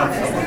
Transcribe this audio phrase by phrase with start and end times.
[0.00, 0.40] Page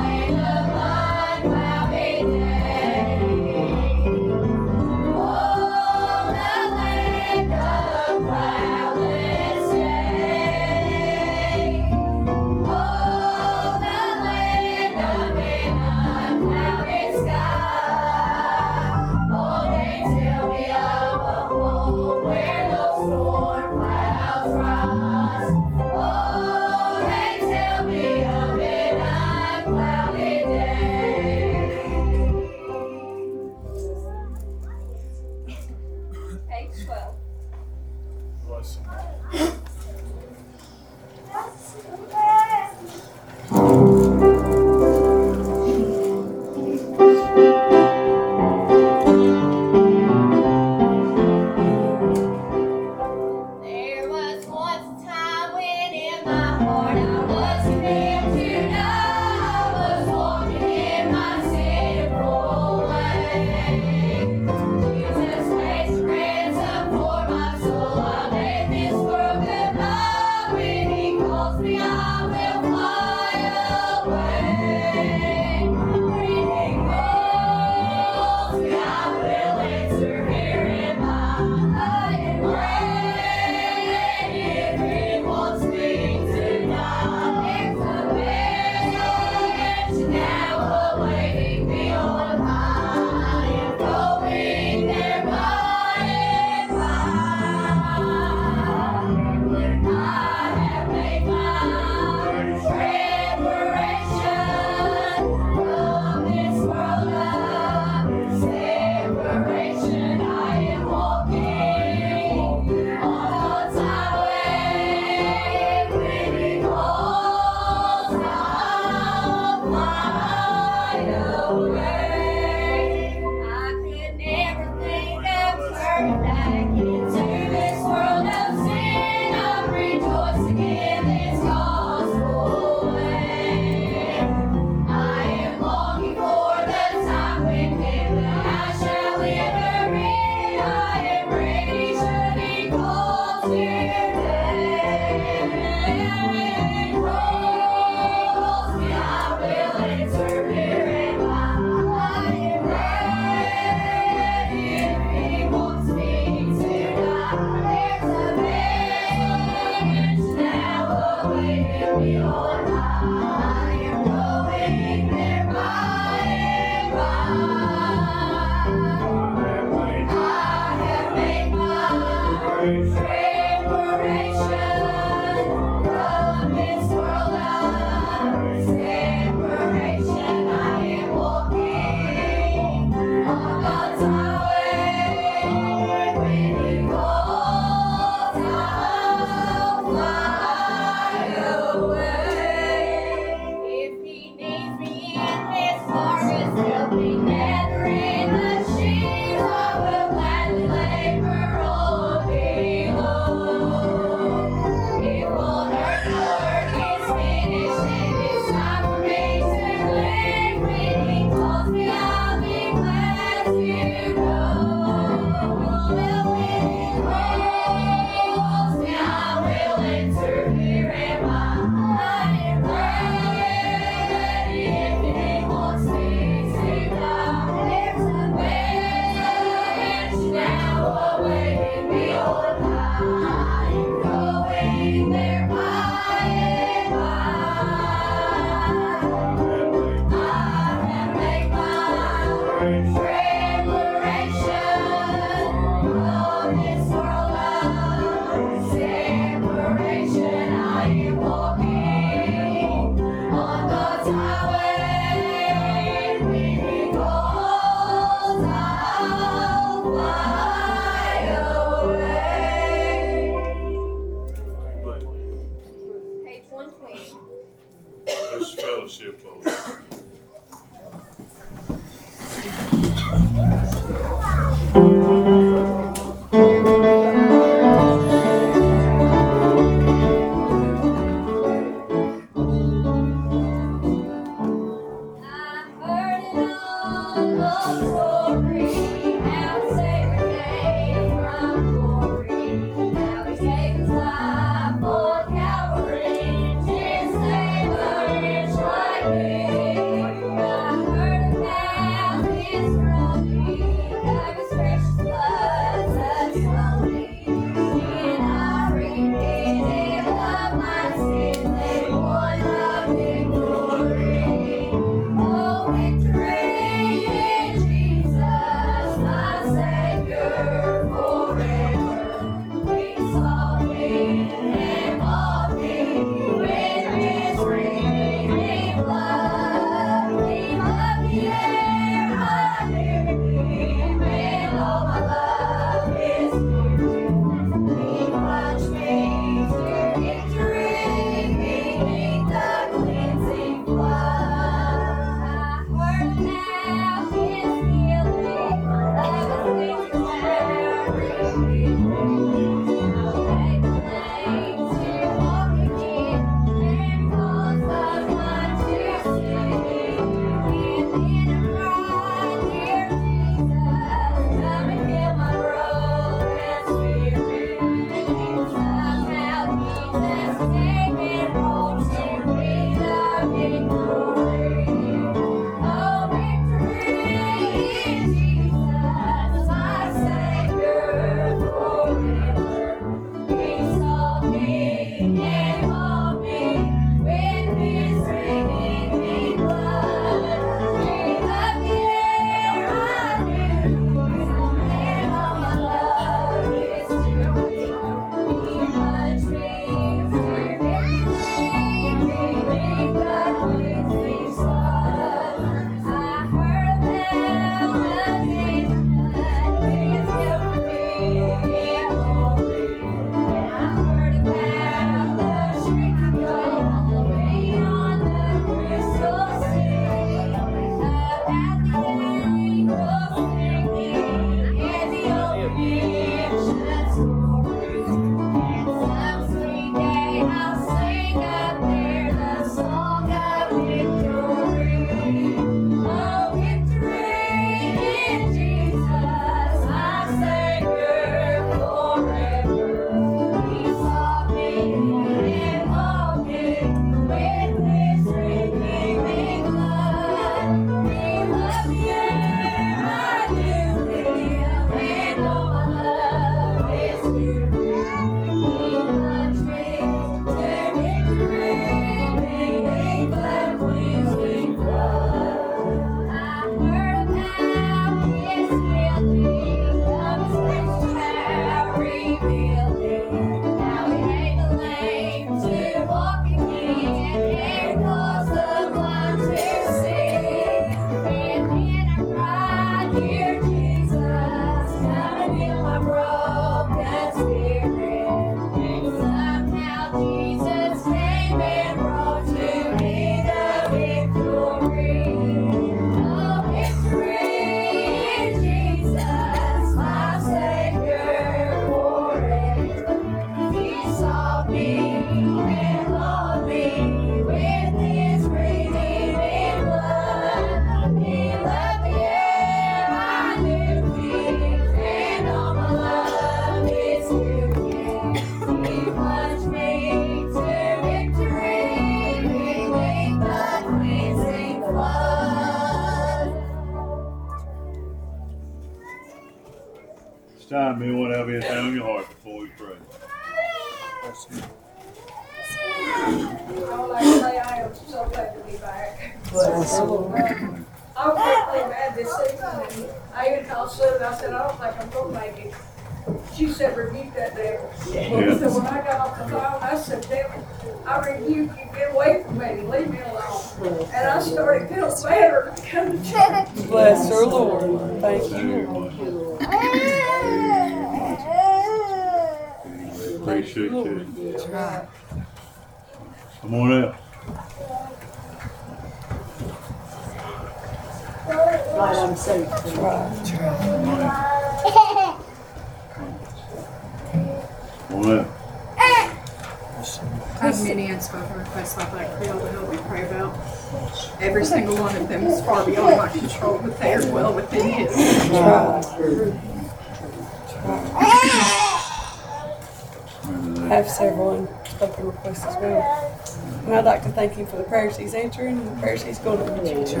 [597.20, 600.00] thank you for the prayers he's answering and the prayers he's going to answer.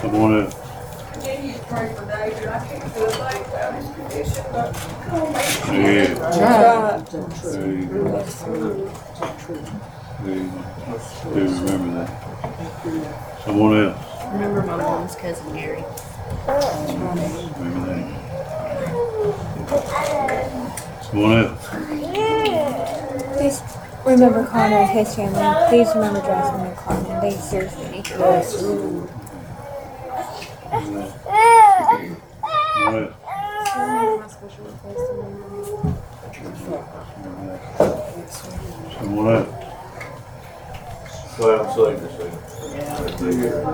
[0.00, 0.54] Come on out.
[1.14, 5.22] Continue to pray for David, I can't do a thing about his condition, but come
[5.22, 5.42] on, man.
[5.74, 6.14] Yeah.
[6.14, 7.52] That's right.
[7.52, 8.02] There you go.
[8.04, 8.54] Bless her.
[10.22, 10.62] There you go.
[11.34, 12.10] Do remember that.
[13.44, 14.00] Someone else.
[14.34, 15.84] Remember my mom's cousin Gary.
[16.46, 18.20] Remember that.
[21.02, 22.99] Someone else.
[23.40, 23.62] Please
[24.04, 25.40] remember Connor and his family.
[25.70, 27.20] Please remember Jasmine and Connor.
[27.22, 28.48] They seriously need your prayers.
[28.50, 29.08] Someone
[30.76, 31.14] else.
[34.20, 35.00] My special request
[38.98, 39.48] Someone else.
[41.38, 42.34] Well, I'm saying this thing.
[42.76, 43.64] Right there.
[43.64, 43.66] I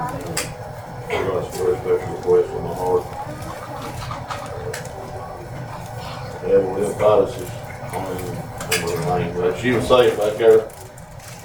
[1.26, 3.04] got some very special requests on my heart.
[6.44, 7.50] Evelyn Titus is
[7.92, 8.35] on, on
[9.18, 10.68] name, but she was saying back there,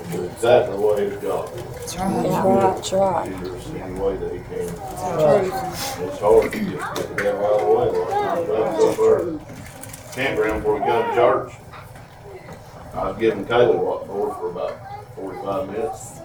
[0.03, 1.53] it's exactly what he's got.
[1.55, 2.23] That's right.
[2.23, 3.27] That's right.
[3.81, 4.39] Any way that he.
[4.39, 5.99] Truth.
[6.01, 9.21] It's hard to get, get the out of the way, like, drive up there,
[10.13, 11.51] campground before we come to church.
[12.93, 14.73] I was giving Kaylee what for for about
[15.15, 16.19] forty-five minutes.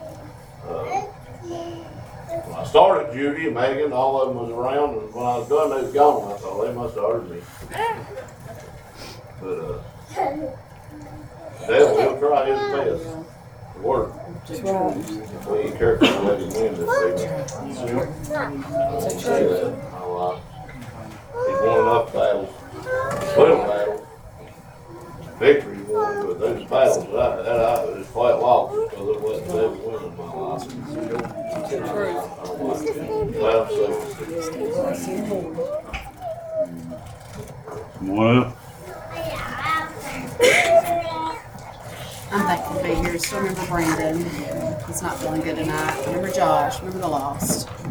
[0.67, 1.03] Uh,
[1.47, 5.49] When I started, Judy and Megan, all of them was around, and when I was
[5.49, 7.41] done, they was gone, I thought, they must have heard me.
[9.41, 9.79] But, uh,
[11.67, 12.61] devil, he'll try his
[12.99, 13.05] best
[13.75, 14.13] to work.
[14.49, 14.97] That's right.
[15.47, 17.31] Well, careful to let him win this evening.
[18.37, 19.73] I say that.
[19.95, 20.41] I'll, uh,
[21.47, 22.51] He's won enough battles,
[23.37, 24.03] little battles.
[25.39, 29.47] Victory won, but those battles that I, that I just flat lost because it wasn't
[29.49, 30.63] devil winning my life.
[31.67, 33.33] I don't like that.
[33.33, 33.99] Glad I'm safe.
[34.73, 35.57] Bless her, Lord.
[37.99, 38.55] Someone else.
[42.37, 43.19] I'm thankful to be here.
[43.19, 44.23] Still remember Brandon.
[44.87, 46.07] He's not feeling good tonight.
[46.07, 46.81] Remember Josh.
[46.81, 47.67] Remember the lost.
[47.71, 47.89] For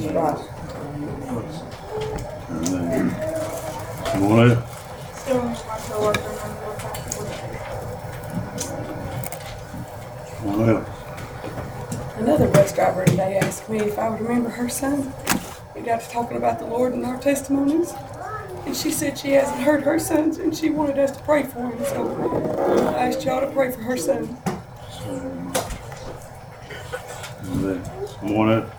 [10.38, 10.90] Someone else.
[12.18, 15.12] Another bus driver today asked me if I would remember her son.
[15.74, 17.96] We got to talking about the Lord and our testimonies.
[18.66, 21.60] And she said she hasn't heard her sons and she wanted us to pray for
[21.70, 21.86] him.
[21.86, 24.38] So I asked y'all to pray for her son.
[27.44, 28.10] Remember that.
[28.10, 28.72] Someone else.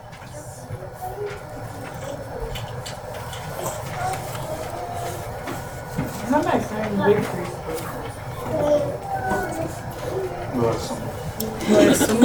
[11.68, 12.20] Bless him,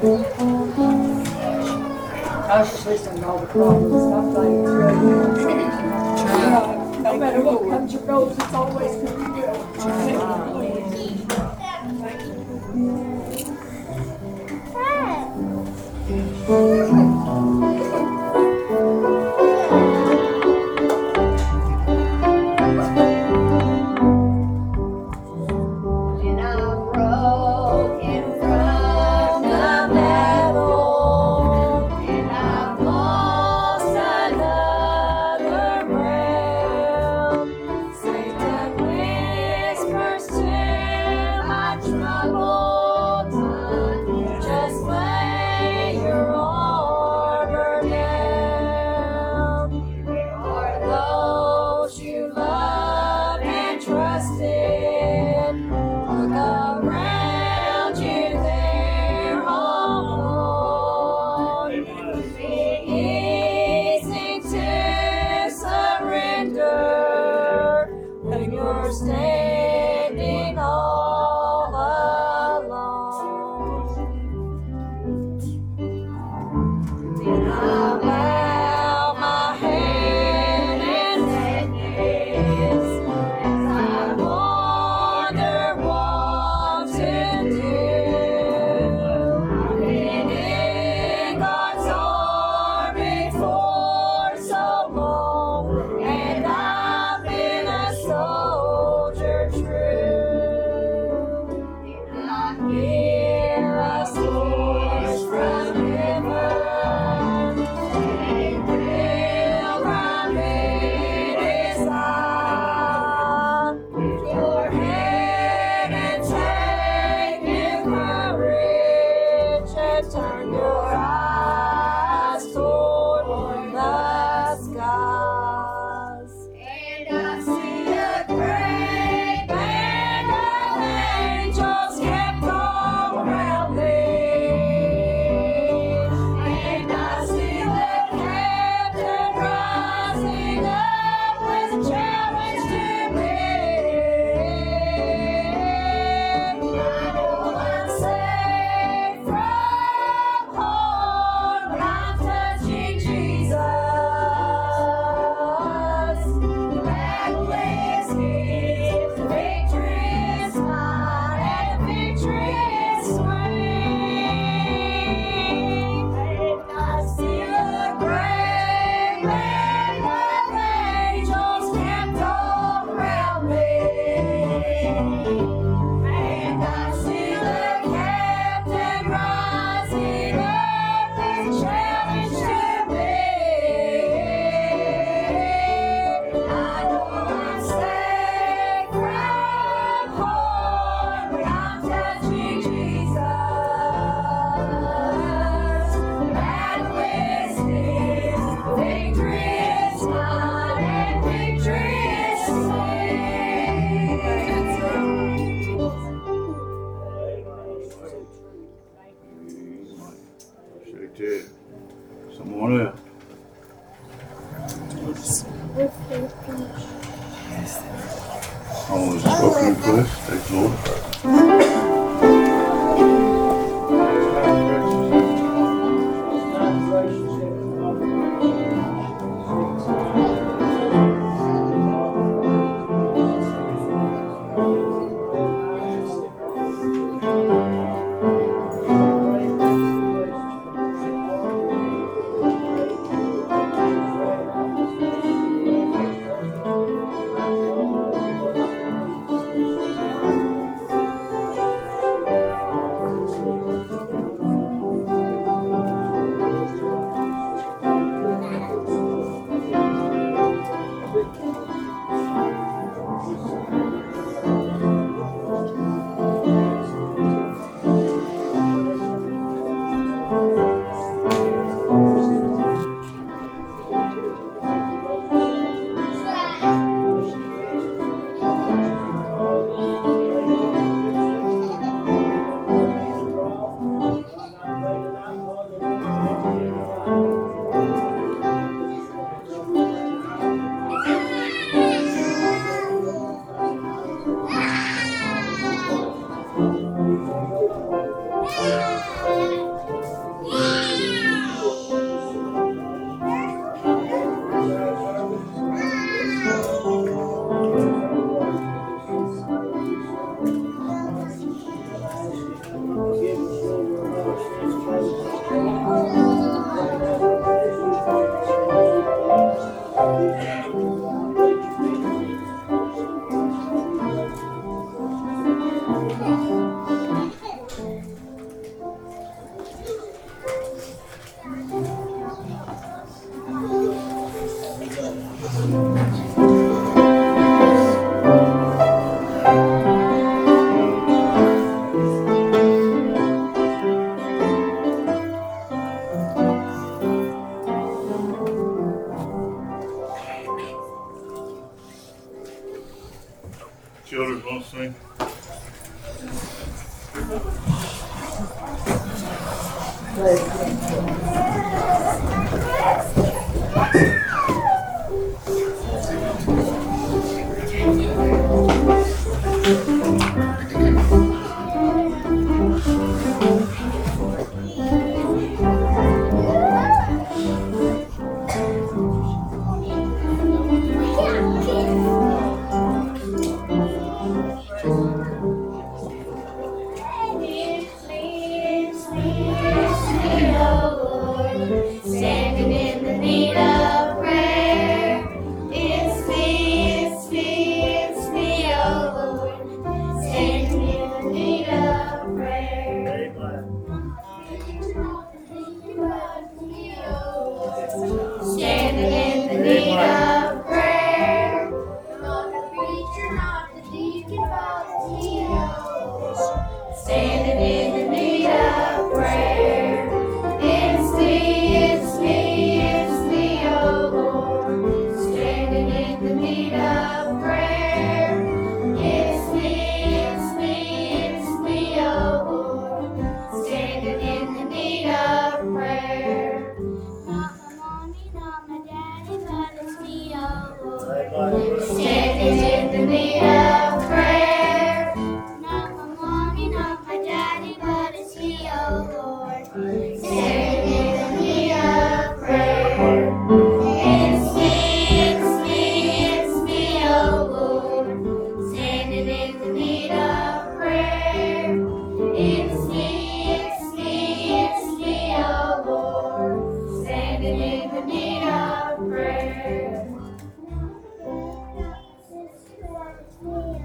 [0.00, 0.31] Lord.
[2.52, 4.64] I was just listening to all the problems, and I'm thinking,
[6.26, 7.00] Right.
[7.00, 9.56] No matter what comes or goes, it's always gonna be well.
[16.46, 16.91] Thank.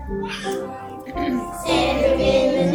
[0.08, 0.24] Standing
[2.22, 2.72] in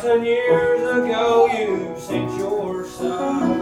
[0.00, 3.59] thousand years ago, you sent your son.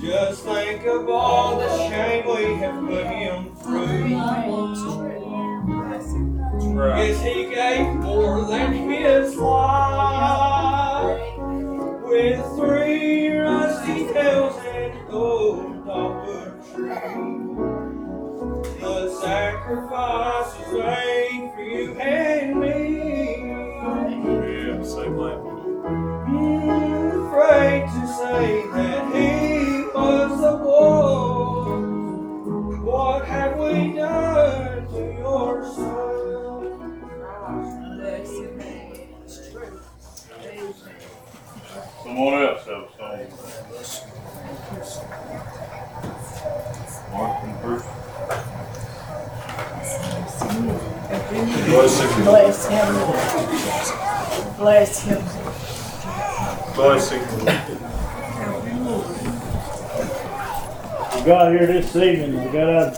[0.00, 4.08] Just think of all the shame we have put him through.
[5.66, 6.36] Bless him.
[6.36, 7.08] That's right.
[7.08, 8.95] Yes, he gave more than his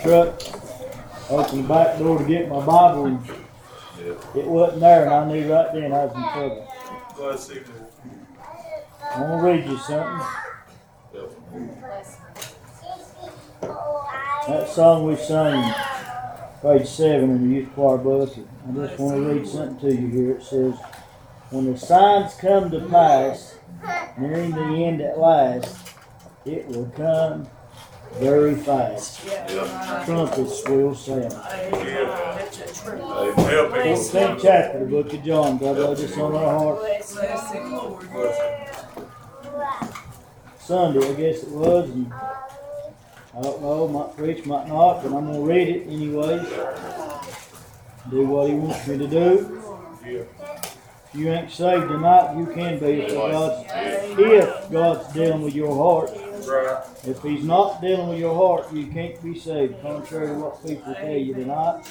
[0.02, 0.40] truck,
[1.30, 3.20] opened the back door to get my Bible, and
[4.34, 6.68] it wasn't there, and I knew right then I was in trouble.
[9.14, 10.26] I'm gonna read you something.
[14.48, 15.74] That song we sang,
[16.62, 20.30] page seven in the youth choir book, I just wanna read something to you here.
[20.32, 20.74] It says,
[21.50, 23.58] When the signs come to pass,
[24.16, 25.76] nearing the end at last,
[26.44, 27.48] it will come
[28.18, 29.24] very fast.
[29.26, 30.02] Yeah.
[30.04, 31.32] Trumpets will sound.
[31.32, 32.36] Yeah.
[32.38, 33.02] That's a truth.
[33.34, 36.78] Fourteenth chapter, the book of John, God love this on our heart.
[36.78, 38.06] Bless him, Lord.
[40.58, 45.26] Sunday, I guess it was, and I don't know, might preach, might not, but I'm
[45.26, 46.46] gonna read it anyways.
[48.10, 49.62] Do what he wants me to do.
[50.04, 53.66] If you ain't saved tonight, you can be if God's,
[54.18, 56.10] if God's dealing with your heart.
[56.48, 56.84] Right.
[57.06, 60.94] If he's not dealing with your heart, you can't be saved, contrary to what people
[60.94, 61.82] tell you tonight.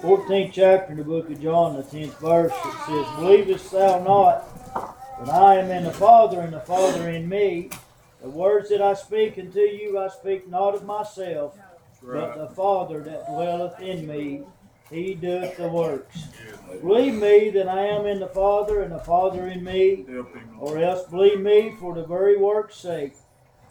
[0.00, 5.24] Fourteenth chapter in the book of John, the tenth verse, it says, Believest thou not
[5.24, 7.70] that I am in the Father and the Father in me?
[8.20, 11.58] The words that I speak unto you, I speak not of myself,
[12.02, 14.42] but the Father that dwelleth in me,
[14.90, 16.24] he doeth the works.
[16.80, 20.04] Believe me that I am in the Father and the Father in me,
[20.58, 23.14] or else believe me for the very work's sake.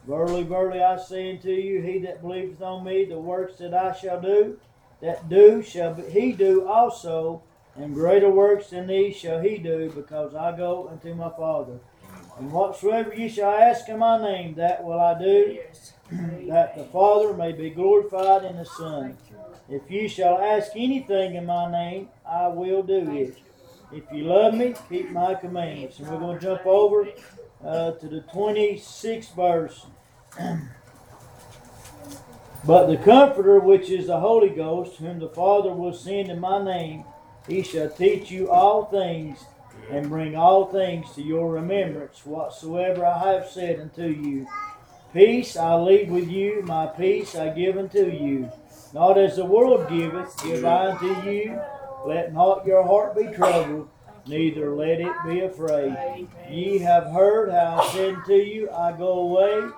[0.08, 3.93] Verily, verily, I say unto you, he that believeth on me, the works that I
[3.93, 4.60] shall do,
[5.02, 7.43] that do shall he do also,
[7.76, 11.80] and greater works than these shall he do, because I go unto my Father.
[12.38, 15.60] And whatsoever ye shall ask in my name, that will I do,
[16.47, 19.18] that the Father may be glorified in the Son.
[19.70, 23.38] If ye shall ask anything in my name, I will do it.
[23.93, 25.99] If you love me, keep my commandments.
[25.99, 27.08] And we're going to jump over
[27.66, 29.86] uh, to the 26th verse.
[32.66, 36.64] but the Comforter, which is the Holy Ghost, whom the Father will send in my
[36.64, 37.05] name,
[37.47, 39.45] he shall teach you all things,
[39.89, 44.47] and bring all things to your remembrance whatsoever I have said unto you.
[45.14, 48.49] Peace I leave with you, my peace I give unto you.
[48.93, 51.59] Not as the world giveth, give I unto you.
[52.05, 53.89] Let not your heart be troubled,
[54.28, 56.28] neither let it be afraid.
[56.49, 59.72] Ye have heard how I said unto you, I go away,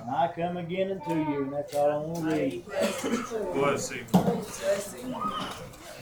[0.00, 1.42] and I come again unto you.
[1.42, 2.64] And that's all I want to read.
[3.54, 4.06] Bless him.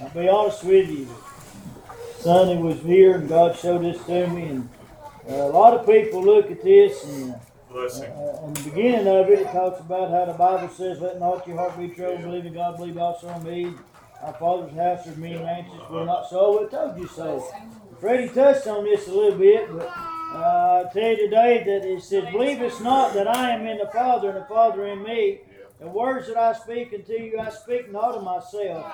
[0.01, 1.09] I'll be honest with you.
[2.19, 4.69] Sonny was here, and God showed this to me, and
[5.31, 7.35] uh, a lot of people look at this and.
[7.35, 11.21] Uh, uh, in the beginning of it, it talks about how the Bible says, "Let
[11.21, 12.23] not your heart be troubled.
[12.23, 12.79] Believe in God.
[12.79, 13.75] Believe also in me.
[14.23, 15.83] Our Father's house is many mansions.
[15.91, 16.63] We're not so.
[16.63, 17.47] We told you so."
[18.01, 22.03] Freddie touched on this a little bit, but uh, I tell you today that it
[22.03, 25.41] says, "Believe it's not that I am in the Father and the Father in me."
[25.81, 28.87] The words that I speak unto you, I speak not of myself,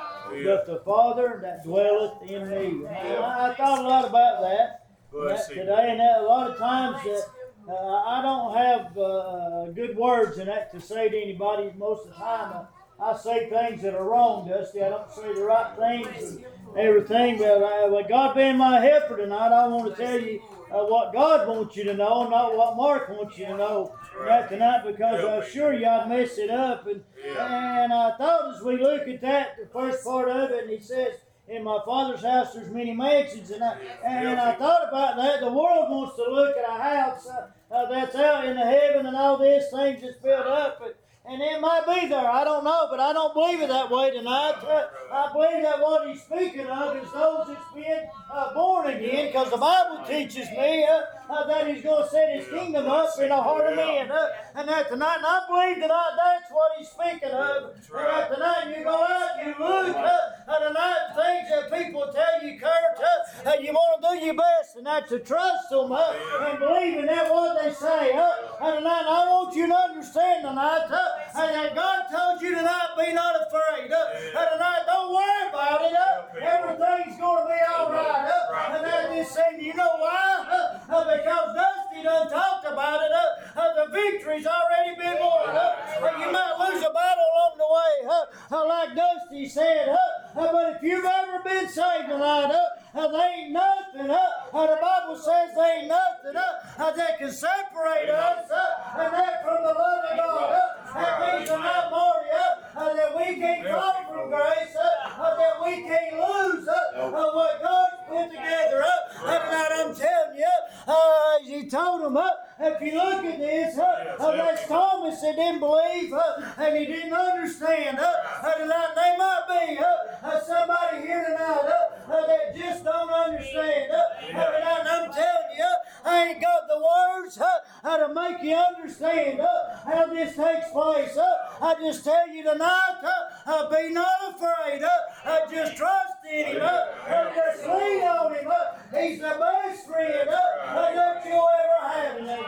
[0.45, 2.87] but the Father that dwelleth in me.
[2.89, 7.03] I, I thought a lot about that that today, and that a lot of times
[7.05, 7.25] that
[7.69, 11.73] uh, I don't have uh, good words and that to say to anybody.
[11.77, 12.67] Most of the time,
[13.03, 14.83] I, I say things that are wrong, Dusty.
[14.83, 16.45] I don't say the right things and
[16.77, 17.39] everything.
[17.39, 20.41] But I, with God being my helper tonight, I want to tell you
[20.71, 24.49] uh, what God wants you to know, not what Mark wants you to know right
[24.49, 26.87] tonight, because I'm sure you I'd mess it up.
[26.87, 27.03] And
[27.39, 30.81] and I thought as we look at that, the first part of it, and he
[30.81, 31.17] says
[31.49, 35.53] in my father's house there's many mansions and I, and I thought about that the
[35.53, 39.17] world wants to look at a house uh, uh, that's out in the heaven and
[39.17, 42.29] all these things that's built up but, and it might be there.
[42.29, 44.57] I don't know but I don't believe it that way tonight.
[44.63, 49.27] Uh, I believe that what he's speaking of is those that's been uh, born again
[49.27, 51.03] because the Bible teaches me uh,
[51.33, 54.11] uh, that he's going to set his kingdom up in the heart of men.
[54.11, 57.73] Uh, and that tonight and I believe tonight that's what he's speaking of.
[57.73, 60.19] And that tonight you go out you look uh,
[60.49, 64.35] and tonight things that people tell you Kurt uh, uh, you want to do your
[64.35, 68.29] best and that's to trust them uh, and believe in that what they say uh,
[68.61, 72.93] and tonight I want you to understand tonight uh, and that God told you tonight
[72.99, 74.05] be not afraid uh,
[74.37, 78.87] and tonight don't worry about it uh, everything's going to be all right uh, and
[78.87, 80.47] I just saying you know why?
[80.51, 83.13] Uh, because Dusty done talked about it.
[83.13, 87.55] Uh, uh, the victory's already been won uh, uh, you might lose a battle along
[87.59, 92.09] the way uh, uh, like Dusty said uh, uh, but if you've ever been saved
[92.09, 92.65] tonight uh,
[92.95, 94.19] there ain't nothing uh,
[94.53, 99.15] uh, the Bible says there ain't nothing uh, uh, that can separate us uh, and
[99.15, 102.29] that from the love of God uh, that means tonight Marty
[102.77, 107.97] uh, that we can't fall from grace uh, that we can't lose uh, what God's
[108.09, 110.51] put together uh, and I'm telling you.
[110.87, 112.29] Uh, he told him uh,
[112.61, 116.87] if you look at this uh, uh, that's Thomas that didn't believe uh, and he
[116.87, 121.71] didn't understand uh, uh, tonight there might be uh, uh, somebody here tonight
[122.09, 125.75] uh, uh, that just don't understand uh, uh, tonight I'm telling you
[126.05, 127.47] I ain't got the words uh,
[127.85, 129.47] uh, to make you understand uh,
[129.85, 134.83] how this takes place uh, I just tell you tonight uh, uh, be not afraid
[134.83, 134.89] uh,
[135.29, 139.87] uh, just trust in him uh, uh, just lean on him uh, he's the best
[139.87, 142.42] friend uh, uh, that you'll ever have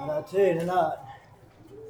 [0.00, 0.96] And I tell you tonight,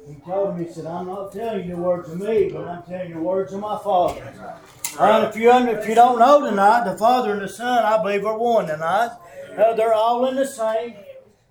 [0.07, 2.83] he told me, he said, I'm not telling you the words of me, but I'm
[2.83, 4.21] telling you the words of my Father.
[4.99, 8.25] And if you if you don't know tonight, the Father and the Son, I believe,
[8.25, 9.11] are one tonight.
[9.57, 10.95] Uh, they're all in the same.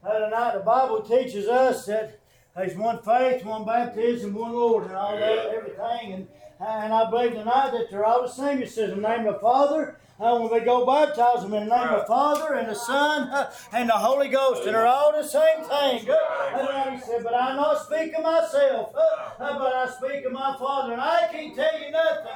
[0.03, 2.21] Uh, tonight, the Bible teaches us that
[2.57, 6.13] there's one faith, one baptism, one Lord, and all that, everything.
[6.13, 6.27] And
[6.61, 8.61] and I believe tonight that they're all the same.
[8.61, 9.97] It says in the name of the Father.
[10.21, 13.29] Uh, when we go baptize them in the name of the Father and the Son
[13.29, 16.11] uh, and the Holy Ghost, and they're all the same thing.
[16.11, 20.25] Uh, and he said, But I not speak of myself, uh, uh, but I speak
[20.25, 20.95] of my Father.
[20.95, 22.33] And I can't tell you nothing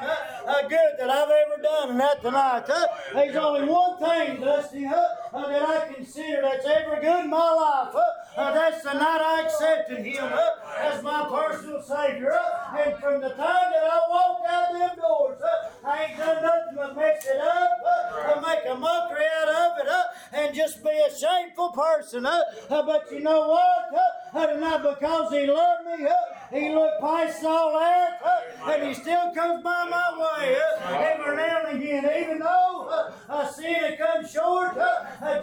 [0.46, 2.66] uh, good that I've ever done in that tonight.
[3.14, 7.96] There's only one thing, Dusty, that I consider that's ever good in my life.
[8.34, 12.32] Uh, that's the night I accepted Him uh, as my personal Savior.
[12.32, 16.42] Uh, and from the time that I walked out them doors, uh, I ain't done
[16.42, 20.02] nothing but mix it up, uh, make a mockery out of it, uh,
[20.32, 22.24] and just be a shameful person.
[22.24, 23.92] Uh, but you know what?
[24.34, 26.12] Uh, not because He loved me, uh,
[26.50, 31.36] He looked past all that, uh, and He still comes by my way uh, every
[31.36, 32.04] now and again.
[32.04, 34.74] Even though I sin it come short,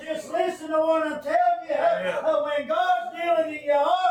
[0.03, 1.75] just listen to what I'm telling you.
[1.75, 4.09] When God's dealing in your heart,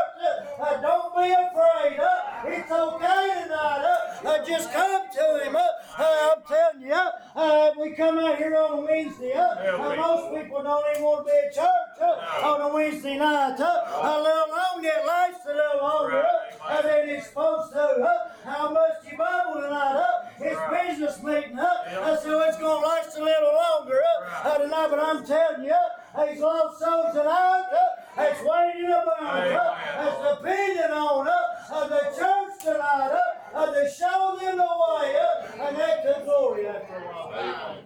[0.82, 1.98] don't be afraid.
[1.98, 3.82] Uh, it's okay tonight.
[4.24, 5.56] Uh, uh, just come to Him.
[5.98, 9.32] I'm telling you, uh, uh, we come out here on a Wednesday.
[9.32, 13.58] Uh, most people don't even want to be at church on a Wednesday night.
[13.58, 16.24] Uh, a little long, it lasts a little longer
[16.66, 17.78] uh, than it's supposed to.
[17.78, 19.96] Uh, how much you Bible tonight?
[19.96, 22.02] Uh, It's business meeting, huh?
[22.02, 24.54] I said, well, it's gonna last a little longer, huh?
[24.54, 26.24] I don't but I'm telling you, huh?
[26.24, 27.90] There's lost souls tonight, huh?
[28.16, 29.74] That's waiting in the barn, huh?
[29.98, 31.82] That's depending on, huh?
[31.82, 33.64] Of the church tonight, huh?
[33.64, 35.66] Of to show them the way, huh?
[35.66, 37.78] And that to glory after a while.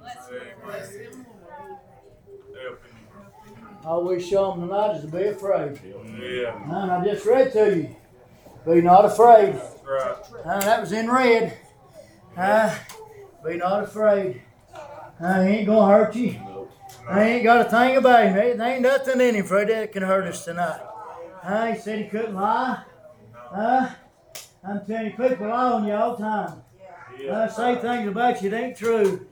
[3.84, 5.80] All we show them tonight is to be afraid.
[6.20, 6.62] Yeah.
[6.62, 7.96] And I just read to you.
[8.64, 9.60] Be not afraid.
[9.84, 10.16] Right.
[10.44, 11.58] Uh, that was in red.
[12.36, 12.74] Uh,
[13.44, 14.42] be not afraid.
[15.20, 16.38] Uh, he ain't gonna hurt you.
[17.08, 18.34] I ain't got a thing about him.
[18.58, 20.80] There ain't nothing in him, Fred, that can hurt us tonight.
[21.42, 22.84] Uh, he said he couldn't lie.
[23.50, 23.90] Uh,
[24.64, 26.62] I'm telling you, people lie on you all the time.
[27.28, 29.26] Uh, say things about you that ain't true.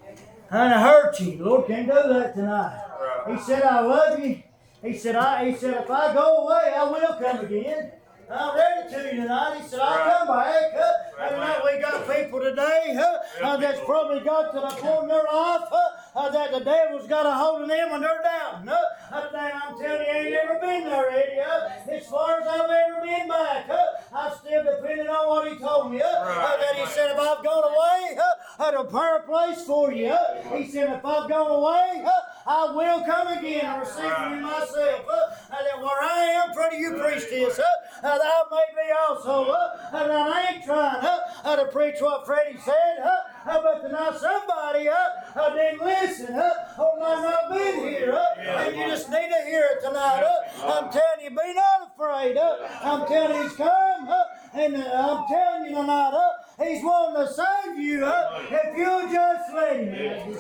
[0.51, 1.39] And it hurt you.
[1.39, 2.90] The Lord can't do that tonight.
[3.29, 4.43] He said, I love you.
[4.83, 7.93] He said, I, he said, if I go away, I will come again.
[8.31, 9.61] I'm ready to you tonight.
[9.61, 10.73] He said, I'll come back.
[10.73, 11.11] Huh?
[11.21, 15.09] And now we got people today huh, uh, that's probably got to the point in
[15.09, 18.65] their life huh, uh, that the devil's got a hold of them when they're down.
[18.65, 18.79] No,
[19.13, 21.41] Uh, and I'm telling you, I ain't never been there, Eddie.
[21.43, 21.91] Huh?
[21.91, 23.87] As far as I've ever been back, huh?
[24.15, 26.01] I'm still depending on what he told me.
[26.03, 26.09] Huh?
[26.09, 28.35] Uh, that he said, if I've gone away, huh,
[28.65, 30.11] I'd prepare a place for you.
[30.11, 30.57] Huh?
[30.57, 35.07] He said, if I've gone away, huh, I will come again and receive you myself.
[35.51, 37.59] And that where I am, pray to you preach this.
[37.63, 38.07] Huh?
[38.09, 39.53] Uh, thou may be also.
[39.53, 39.99] Huh?
[40.03, 42.99] And I ain't trying uh, to preach what Freddie said.
[43.03, 43.11] Uh,
[43.45, 46.35] but tonight somebody huh, uh, didn't listen.
[46.35, 46.53] Huh?
[46.79, 48.13] Or might not been here.
[48.13, 48.67] Huh?
[48.67, 50.23] And you just need to hear it tonight.
[50.25, 50.73] Huh?
[50.73, 52.37] I'm telling you, be not afraid.
[52.39, 52.69] Huh?
[52.83, 54.07] I'm telling you, he's come.
[54.07, 54.25] Huh?
[54.55, 56.65] And uh, I'm telling you tonight, huh?
[56.65, 58.05] he's wanting to save you.
[58.05, 58.41] Huh?
[58.51, 60.37] If you'll just let him.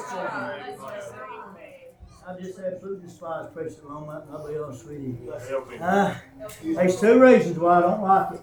[2.26, 5.32] I just absolutely despise preaching along that, and I'll be honest with you.
[5.80, 6.14] Uh,
[6.62, 8.40] there's two reasons why I don't like it.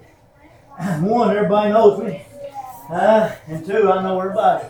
[1.04, 2.27] One, everybody knows me.
[2.90, 4.66] Uh, and two, I know everybody.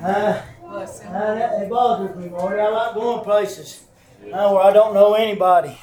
[0.00, 2.58] Uh, uh, that, it bothers me, Marty.
[2.58, 3.82] I like going places
[4.32, 5.78] uh, where I don't know anybody.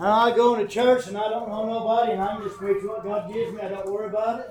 [0.00, 3.04] Uh, I go into church and I don't know nobody, and I just preach what
[3.04, 3.60] God gives me.
[3.60, 4.50] I don't worry about it.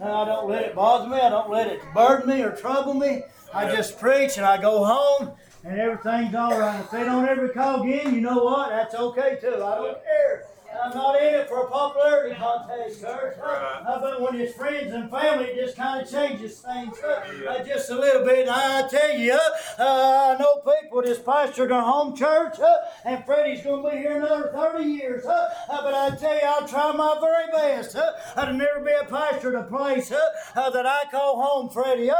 [0.00, 1.16] Uh, I don't let it bother me.
[1.16, 3.22] I don't let it burden me or trouble me.
[3.52, 5.32] I just preach and I go home
[5.64, 6.80] and everything's all right.
[6.80, 8.70] If they don't ever call again, you know what?
[8.70, 9.54] That's okay too.
[9.54, 10.44] I don't care.
[10.82, 13.36] I'm not in it for a popularity contest, church.
[13.42, 17.64] Uh, but when it's friends and family, it just kind of changes things uh, uh,
[17.64, 18.48] just a little bit.
[18.48, 23.62] I tell you, uh, I know people that's pastored their home church, uh, and Freddie's
[23.62, 25.24] going to be here another 30 years.
[25.24, 29.04] Uh, uh, but I tell you, I'll try my very best to never be a
[29.04, 30.18] pastor at a place uh,
[30.56, 32.10] uh, that I call home, Freddie.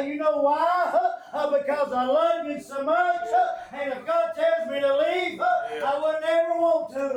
[0.00, 1.10] You know why?
[1.32, 3.28] Uh, because I love you so much,
[3.72, 5.46] and if God tells me to leave, uh,
[5.84, 7.10] I would never want to.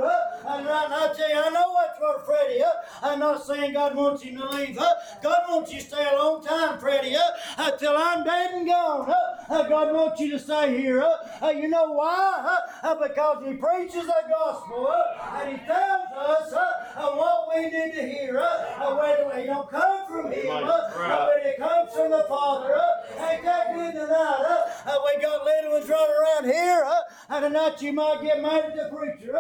[0.48, 2.64] And I, I tell you, I know what's for Freddie.
[2.64, 2.70] Uh,
[3.02, 4.76] I'm not saying God wants him to leave.
[4.76, 7.22] God wants you to stay a long time, Freddie, uh,
[7.58, 9.14] until I'm dead and gone.
[9.50, 11.06] Uh, God wants you to stay here.
[11.42, 12.58] Uh, you know why?
[13.02, 16.54] Because He preaches the gospel, uh, and He tells us
[16.96, 18.40] what we need to hear.
[18.40, 22.65] Uh, whether it don't come from Him, uh, uh, whether it comes from the Father.
[22.74, 24.10] Uh, ain't that good tonight?
[24.10, 26.86] Uh, uh, we got little ones running around here,
[27.30, 29.34] and tonight you might get mad at the preacher.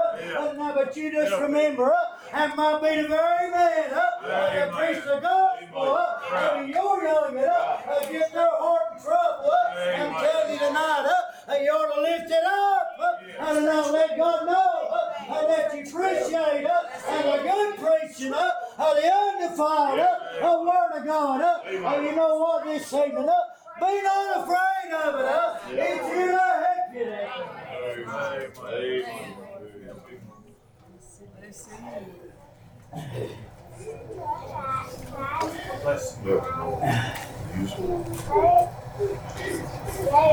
[0.57, 1.93] Now, but you just remember,
[2.31, 5.97] that might be the very man uh, that preach the gospel.
[6.33, 9.51] And you're young enough uh, get their heart in trouble.
[9.77, 11.15] I'm telling you tonight,
[11.61, 16.65] you ought to lift it up uh, and now let God know that you appreciate
[16.65, 18.33] uh, and a good preaching
[18.77, 21.41] uh, the undefiled uh, word of God.
[21.41, 23.29] Uh, uh, you know what this evening?
[23.29, 23.33] Uh,
[23.79, 25.25] be not afraid of it.
[25.25, 27.29] Uh, it's here to help you there.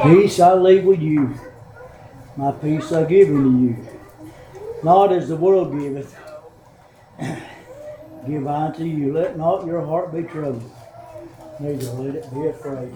[0.02, 1.34] Peace I leave with you.
[2.36, 3.76] My peace I give unto you.
[4.82, 6.16] Not as the world giveth.
[8.26, 9.12] Give I unto you.
[9.12, 10.70] Let not your heart be troubled.
[11.58, 12.92] Neither let it be afraid.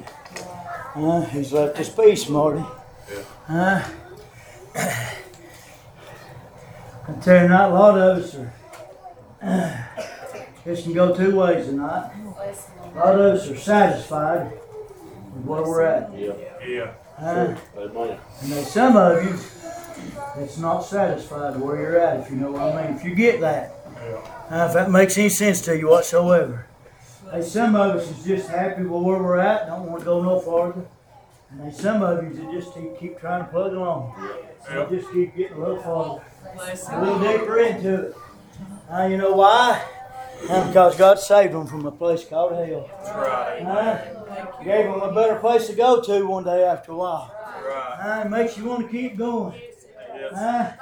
[0.94, 2.64] Uh, he's left us peace, Marty.
[3.12, 3.22] Yeah.
[3.48, 3.88] Uh,
[7.08, 8.52] I tell you, not a lot of us are.
[9.42, 9.76] Uh,
[10.64, 12.10] this can go two ways tonight.
[12.94, 14.52] A lot of us are satisfied
[15.34, 16.18] with where we're at.
[16.18, 16.32] Yeah.
[16.66, 16.92] Yeah.
[17.18, 18.18] Uh, Amen.
[18.42, 19.38] and there's some of you
[20.36, 22.96] that's not satisfied where you're at, if you know what I mean.
[22.96, 26.66] If you get that, uh, if that makes any sense to you whatsoever.
[27.30, 30.22] There's some of us is just happy with where we're at, don't want to go
[30.22, 30.86] no farther.
[31.50, 34.14] And there's some of you that just keep, keep trying to plug along.
[34.66, 36.24] So just keep getting a little farther,
[36.92, 38.16] a little deeper into it.
[38.90, 39.82] Uh, you know why?
[40.48, 42.88] Uh, because God saved them from a place called hell.
[43.14, 43.60] Right.
[43.62, 47.34] Uh, Gave them a better place to go to one day after a while.
[47.64, 48.18] Right.
[48.18, 49.54] Uh, it makes you want to keep going.
[50.14, 50.32] Yes.
[50.32, 50.72] Uh,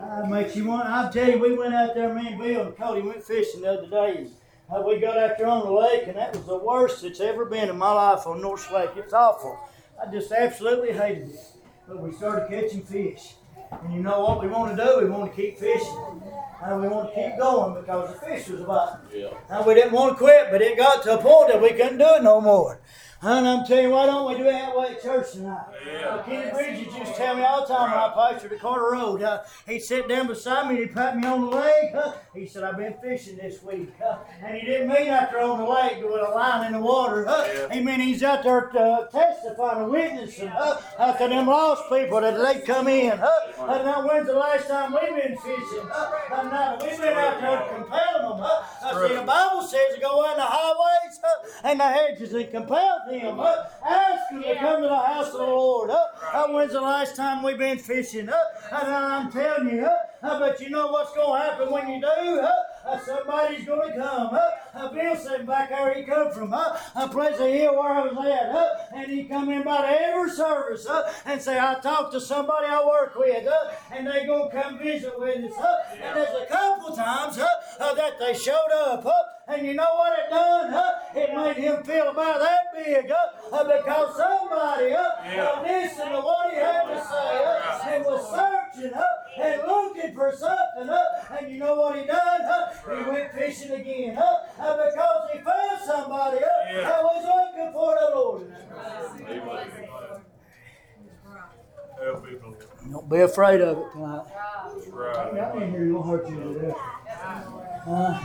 [0.00, 0.88] uh, makes you want.
[0.88, 3.72] I'll tell you, we went out there, me and Bill and Cody went fishing the
[3.72, 4.16] other day.
[4.18, 4.30] And,
[4.70, 7.44] uh, we got out there on the lake, and that was the worst it's ever
[7.44, 8.90] been in my life on North Lake.
[8.96, 9.58] It's awful.
[10.00, 11.40] I just absolutely hated it.
[11.88, 13.34] But we started catching fish.
[13.70, 14.98] And you know what we want to do?
[15.00, 16.22] We want to keep fishing.
[16.62, 19.00] And we want to keep going because the fish was about.
[19.12, 19.28] Yeah.
[19.48, 21.98] And we didn't want to quit, but it got to a point that we couldn't
[21.98, 22.80] do it no more.
[23.20, 25.66] And I'm telling you, why don't we do it that way at church tonight?
[25.84, 26.06] Yeah.
[26.06, 28.92] Uh, Kenny Bridges used to tell me all the time when I pastored at Carter
[28.92, 29.22] Road.
[29.22, 31.96] Uh, he'd sit down beside me and he'd pat me on the leg.
[31.96, 33.92] Uh, he said, I've been fishing this week.
[34.00, 36.78] Uh, and he didn't mean out there on the lake with a line in the
[36.78, 37.24] water.
[37.26, 37.74] Yeah.
[37.74, 42.20] He meant he's out there uh, testifying and witnessing uh, uh, to them lost people
[42.20, 43.18] that they come in.
[43.18, 45.88] Uh, now, when's the last time we've been fishing?
[45.90, 48.40] Uh, now, we've been out there compelling them.
[48.40, 51.84] Uh, uh, see, the Bible says to go out in the highways uh, and the
[51.84, 53.07] hedges and compel them.
[53.10, 55.88] Uh, ask them to come to the house of the Lord.
[55.88, 55.96] Uh,
[56.30, 58.28] uh, when's the last time we've been fishing?
[58.28, 58.36] Uh,
[58.70, 62.02] and I'm telling you, uh, uh, but you know what's going to happen when you
[62.02, 62.06] do?
[62.06, 62.52] Uh,
[62.88, 64.28] uh, somebody's going to come.
[64.34, 64.40] Uh,
[64.74, 68.02] uh, Bill said back there he come from uh, a place of hill where I
[68.02, 68.54] was at.
[68.54, 72.66] Uh, and he come in about every service uh, and say, I talked to somebody
[72.66, 73.46] I work with.
[73.46, 75.58] Uh, and they going to come visit with us.
[75.58, 77.46] Uh, and there's a couple times uh,
[77.80, 79.04] uh, that they showed up.
[79.04, 79.12] Uh,
[79.48, 80.74] and you know what it done?
[80.74, 83.10] Uh, it made him feel about that big.
[83.10, 83.16] Uh,
[83.56, 88.22] uh, because somebody uh, uh, listened to what he had to say uh, and was
[88.28, 89.02] searching uh,
[89.42, 90.88] and looking for something.
[90.90, 92.40] Uh, and you know what he done?
[92.88, 94.16] Uh, he went fishing again.
[94.16, 94.22] Uh,
[94.60, 96.80] uh, because he found somebody uh, Yeah.
[96.82, 98.52] that was looking for the Lord.
[102.02, 102.54] Help people.
[102.90, 104.24] Don't be afraid of it tonight.
[104.74, 105.34] That's right.
[105.34, 106.76] Nothing in here will hurt you to death.
[107.86, 108.20] Uh,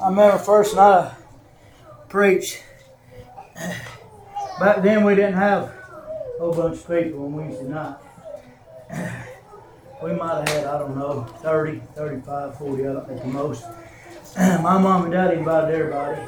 [0.00, 1.14] I remember first night I
[2.08, 2.62] preached.
[4.60, 5.72] Back then we didn't have a
[6.38, 7.96] whole bunch of people on Wednesday night.
[10.04, 13.64] We might have had, I don't know, 30, 35, 40 of them at the most.
[14.36, 16.20] My mom and daddy invited everybody.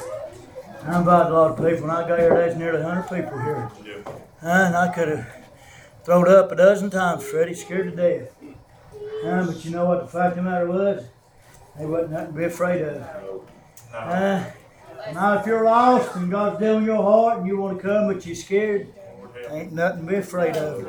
[0.82, 1.86] I invited a lot of people.
[1.86, 3.70] When I got here, there's nearly 100 people here.
[3.84, 4.12] Yeah.
[4.40, 5.28] And I could have
[6.04, 8.34] thrown up a dozen times, Freddie, scared to death.
[9.22, 11.04] Uh, but you know what the fact of the matter was?
[11.76, 13.46] There wasn't nothing to be afraid of.
[13.92, 14.42] Uh,
[15.12, 18.24] now, if you're lost and God's dealing your heart and you want to come but
[18.24, 18.90] you're scared,
[19.50, 20.82] ain't nothing to be afraid of.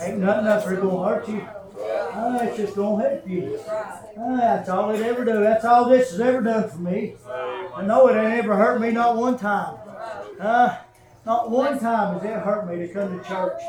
[0.00, 1.48] Ain't nothing that's going to hurt you.
[1.76, 3.58] Uh, it's just to help you.
[3.66, 5.40] Uh, that's all it ever do.
[5.40, 7.16] That's all this has ever done for me.
[7.26, 9.76] I know it ain't ever hurt me not one time.
[10.38, 10.78] Uh,
[11.26, 13.60] not one time has it hurt me to come to church.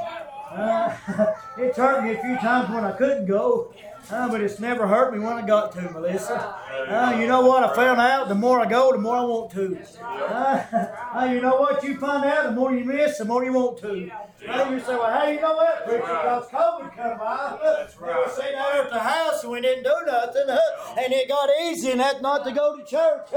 [0.51, 0.95] Uh,
[1.57, 3.73] it's hurt me a few times when I couldn't go,
[4.11, 6.55] uh, but it's never hurt me when I got to, Melissa.
[6.87, 7.63] Uh, you know what?
[7.63, 9.77] I found out the more I go, the more I want to.
[10.03, 11.83] Uh, you know what?
[11.83, 14.11] You find out the more you miss, the more you want to.
[14.47, 16.01] Uh, you say, well, how you know that, preacher?
[16.01, 17.57] Because COVID come by.
[17.63, 18.31] That's We were right.
[18.31, 22.21] sitting there at the house and we didn't do nothing, and it got easy and
[22.21, 23.27] not to go to church.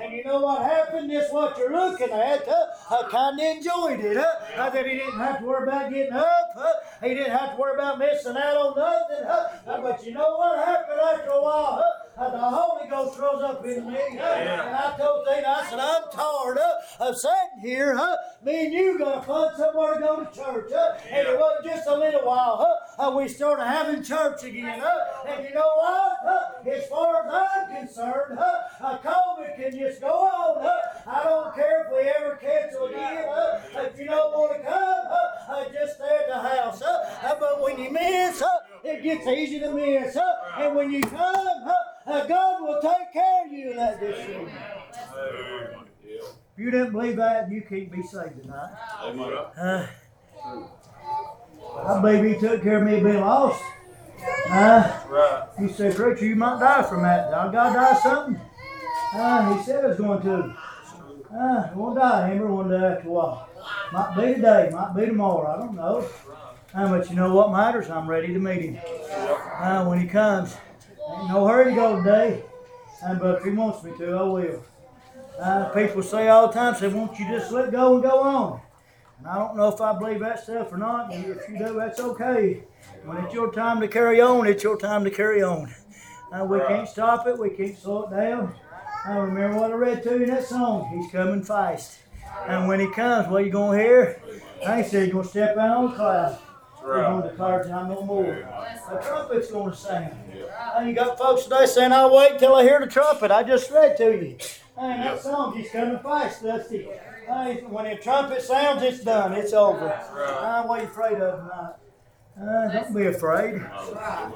[0.00, 1.10] and you know what happened?
[1.10, 2.48] This what you're looking at.
[2.48, 4.16] I kind of enjoyed it.
[4.16, 6.84] Uh, that he didn't have to worry about getting up.
[7.02, 9.82] He didn't have to worry about missing out on nothing.
[9.82, 11.84] But you know what happened after a while?
[12.16, 13.98] The Holy Ghost rose up in me.
[14.14, 14.66] Yeah.
[14.66, 17.94] And I told Dana, I said, I'm tired uh, of sitting here.
[17.94, 18.16] Huh?
[18.42, 20.70] Me and you got to find somewhere to go to church.
[20.72, 20.96] Huh?
[21.10, 22.56] And it wasn't just a little while.
[22.96, 23.08] Huh?
[23.08, 24.80] Uh, we started having church again.
[24.80, 25.28] Huh?
[25.28, 26.16] And you know what?
[26.22, 26.70] Huh?
[26.70, 28.60] As far as I'm concerned, huh?
[28.80, 30.62] uh, COVID can just go on.
[30.62, 30.80] Huh?
[31.06, 33.24] I don't care if we ever cancel again.
[33.28, 33.58] Huh?
[33.82, 35.52] If you don't want to come, huh?
[35.52, 36.82] uh, just stay at the house.
[36.82, 37.28] Huh?
[37.28, 38.60] Uh, but when you miss, huh?
[38.84, 40.14] It gets easy to miss.
[40.14, 40.62] Huh?
[40.62, 41.72] And when you come, huh?
[42.06, 44.48] uh, God will take care of you in that decision.
[46.04, 48.72] If you didn't believe that, you can't be saved tonight.
[49.56, 49.86] Uh,
[51.84, 53.62] I believe he took care of me being lost.
[54.50, 55.42] Uh, Right.
[55.58, 57.26] he said, Preacher, you might die from that.
[57.26, 58.40] Did God die of something?
[59.14, 60.56] Uh, he said I was going to.
[61.36, 63.48] Uh, won't die, Amber, one day after a while.
[63.92, 66.04] Might be today, might be tomorrow, I don't know.
[66.74, 67.88] Uh, but you know what matters?
[67.88, 68.74] I'm ready to meet him.
[69.86, 70.56] When he comes,
[71.18, 72.42] ain't no hurry to go today.
[73.20, 74.64] But if he wants me to, I will.
[75.74, 78.60] People say all the time, say, won't you just let go and go on?
[79.18, 81.12] And I don't know if I believe that stuff or not.
[81.12, 82.64] And if you do, that's okay.
[83.04, 85.74] When it's your time to carry on, it's your time to carry on.
[86.32, 87.38] Uh, we can't stop it.
[87.38, 88.54] We can't slow it down.
[89.04, 90.90] I remember what I read to you in that song.
[90.94, 92.00] He's coming fast.
[92.46, 94.22] And when he comes, what you going to hear?
[94.66, 96.38] I said you're going to step out on the cloud.
[96.86, 98.48] We're going to declare time no more.
[98.90, 100.14] The trumpet's going to sound.
[100.76, 103.32] And you got folks today saying, I'll wait till I hear the trumpet.
[103.32, 104.38] I just read to you.
[104.78, 106.88] And that song, he's coming fast, Dusty.
[107.26, 109.32] Hey, when the trumpet sounds, it's done.
[109.32, 109.88] It's over.
[109.88, 111.74] Uh, what are you afraid of tonight?
[112.40, 113.54] Uh, don't be afraid.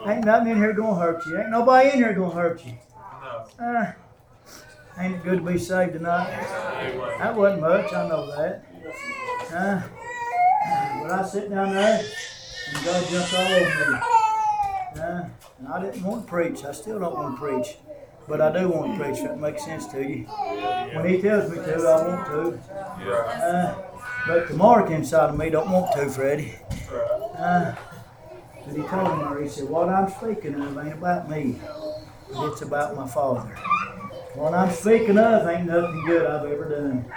[0.06, 1.38] Ain't nothing in here gonna hurt you.
[1.38, 2.72] Ain't nobody in here gonna hurt you.
[3.62, 3.92] Uh,
[4.98, 6.30] ain't it good to be saved tonight?
[7.18, 8.64] That wasn't much, I know that.
[9.54, 9.82] Uh,
[11.02, 12.02] but I sit down there
[12.74, 13.98] and God jumped all over me.
[14.96, 16.64] Uh, and I didn't want to preach.
[16.64, 17.76] I still don't want to preach.
[18.28, 20.24] But I do want to preach, if that makes sense to you.
[20.24, 23.10] When he tells me to, I want to.
[23.10, 23.74] Uh,
[24.26, 26.54] but the mark inside of me don't want to, Freddie.
[27.36, 27.74] Uh,
[28.66, 31.58] but he told me, he said, what I'm speaking of ain't about me.
[32.32, 33.48] It's about my Father.
[34.34, 37.12] What I'm speaking of ain't nothing good I've ever done.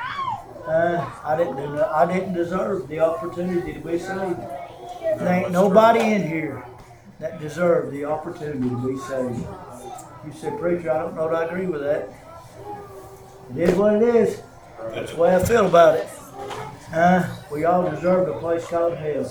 [0.66, 4.40] Uh, I didn't do I didn't deserve the opportunity to be saved.
[5.04, 6.64] There ain't nobody in here
[7.20, 9.46] that deserved the opportunity to be saved.
[10.26, 12.10] You said, preacher, I don't know that I agree with that.
[13.56, 14.42] It is what it is.
[14.92, 16.08] That's the way I feel about it.
[16.94, 19.24] Uh, we all deserve a place called hell.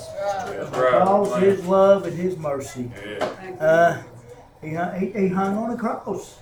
[0.71, 2.91] Because His love and His mercy.
[3.59, 4.03] Uh,
[4.61, 6.39] he, hung- he, he hung on the cross.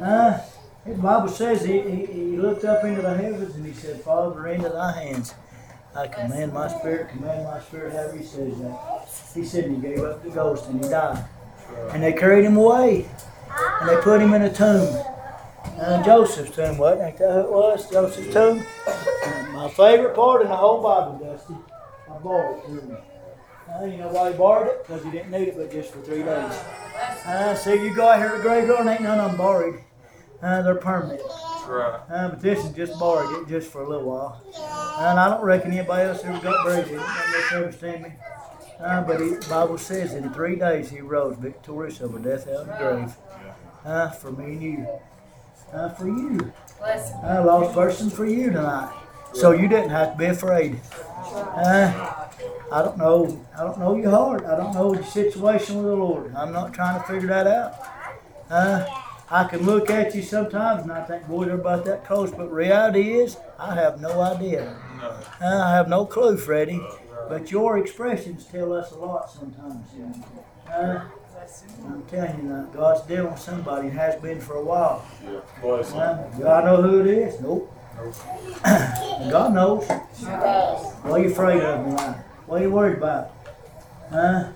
[0.00, 0.38] Uh,
[0.86, 4.46] the Bible says he, he, he looked up into the heavens and he said, Father,
[4.48, 5.34] into thy hands.
[5.96, 9.08] I command my spirit, command my spirit, however he says that.
[9.32, 11.24] He said he gave up the ghost and he died.
[11.92, 13.08] And they carried him away.
[13.80, 14.88] And they put him in a tomb.
[15.78, 17.00] Uh, Joseph's tomb, what?
[17.00, 17.88] Ain't that it was?
[17.90, 18.64] Joseph's tomb?
[19.52, 21.54] My favorite part in the whole Bible, Dusty.
[22.10, 22.96] I borrowed it from him.
[23.82, 24.82] You know why he borrowed it?
[24.86, 26.52] Because he didn't need it but just for three days.
[27.24, 29.80] Uh, see, you go out here to the graveyard and ain't none of them borrowed.
[30.44, 31.22] Uh, they're permanent.
[31.26, 32.00] That's Right.
[32.10, 34.42] Uh, but this is just borrowed it just for a little while.
[34.98, 36.98] And I don't reckon anybody else ever got buried in it.
[36.98, 38.12] Don't they understand me?
[38.78, 42.60] Uh, but he, the Bible says in three days he rose victorious over death, hell,
[42.60, 43.14] and the grave.
[43.86, 44.88] Uh, for me and you.
[45.72, 46.52] Uh, for you.
[46.82, 48.94] Uh, lost person for you tonight.
[49.32, 50.80] So you didn't have to be afraid.
[51.24, 52.14] Uh,
[52.70, 53.46] I don't know.
[53.56, 54.44] I don't know your heart.
[54.44, 56.34] I don't know your situation with the Lord.
[56.34, 57.74] I'm not trying to figure that out.
[58.50, 58.86] Uh,
[59.34, 62.30] I can look at you sometimes and I think, boy, they're about that close.
[62.30, 64.76] But reality is, I have no idea.
[65.02, 66.80] Uh, I have no clue, Freddie.
[67.28, 69.88] But your expressions tell us a lot sometimes.
[70.72, 71.00] Uh,
[71.84, 75.04] I'm telling you now, God's dealing with somebody and has been for a while.
[75.60, 75.98] Bless him.
[75.98, 77.40] Uh, do I know who it is?
[77.40, 77.76] Nope.
[78.62, 79.84] God knows.
[79.88, 82.24] What are you afraid of man?
[82.46, 83.32] What are you worried about?
[84.10, 84.50] Huh?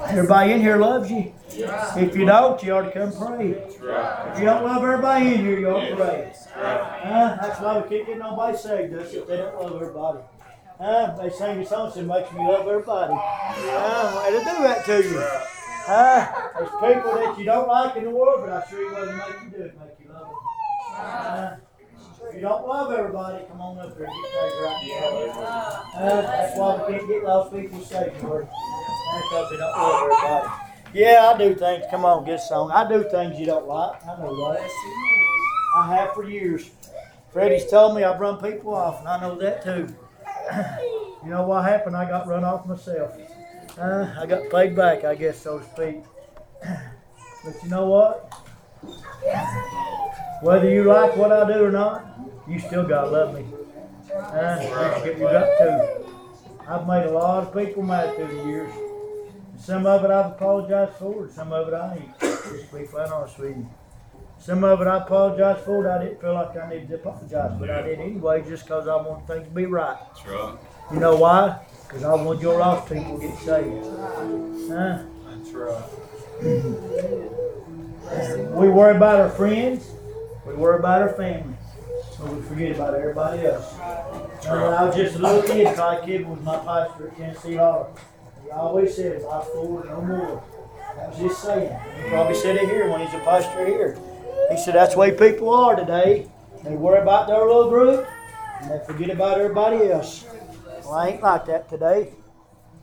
[0.00, 1.32] Everybody in here loves you.
[1.50, 3.50] If you don't, you ought to come pray.
[3.50, 6.32] If you don't love everybody in here, you ought to pray.
[6.54, 7.36] Huh?
[7.40, 10.18] That's why we can't get nobody saved us if they don't love everybody.
[10.78, 11.16] Huh?
[11.20, 13.14] They sing a song that makes me love everybody.
[13.16, 14.24] Huh?
[14.28, 15.20] It'll do that to you.
[15.84, 16.50] Huh?
[16.58, 19.42] There's people that you don't like in the world, but I sure you wasn't make
[19.42, 20.36] you do it, make you love them.
[20.96, 21.56] Uh,
[22.28, 26.00] if you don't love everybody, come on up here and get prayed right now.
[26.00, 28.46] Uh, that's why we can't get lost people saved, Lord.
[28.46, 30.48] That's because they don't love everybody.
[30.94, 31.84] Yeah, I do things.
[31.90, 32.70] Come on, get a song.
[32.70, 34.04] I do things you don't like.
[34.06, 34.70] I know that.
[35.76, 36.70] I have for years.
[37.32, 39.88] Freddie's told me I've run people off, and I know that too.
[41.24, 41.96] you know what happened?
[41.96, 43.16] I got run off myself.
[43.78, 46.02] Uh, I got paid back, I guess, so to speak.
[47.44, 48.32] But you know what?
[50.42, 52.11] Whether you like what I do or not,
[52.52, 53.46] you still gotta love me.
[54.14, 56.04] Uh, you got to.
[56.68, 58.72] I've made a lot of people mad through the years.
[59.56, 62.20] Some of it I've apologized for, some of it I ain't.
[62.20, 63.68] Just to be flat honest with you.
[64.38, 67.70] Some of it I apologize for, I didn't feel like I needed to apologize, but
[67.70, 69.96] I did anyway, just because I want things to be right.
[70.08, 70.58] That's right.
[70.92, 71.58] You know why?
[71.86, 73.86] Because I want your lost people to get saved.
[74.68, 75.04] Huh?
[75.26, 75.84] That's right.
[78.50, 79.88] We worry about our friends,
[80.44, 81.56] we worry about our family,
[82.22, 83.72] but we forget about everybody else.
[83.74, 87.96] When I was just a little kid, Ty Kid was my pastor at Tennessee Hall.
[88.44, 90.42] He always said, "I forward no more."
[90.96, 91.76] That was his saying.
[92.02, 93.98] He probably said it here when he's a pastor here.
[94.50, 96.26] He said that's the way people are today.
[96.62, 98.06] They worry about their little group
[98.60, 100.24] and they forget about everybody else.
[100.84, 102.10] Well, I ain't like that today.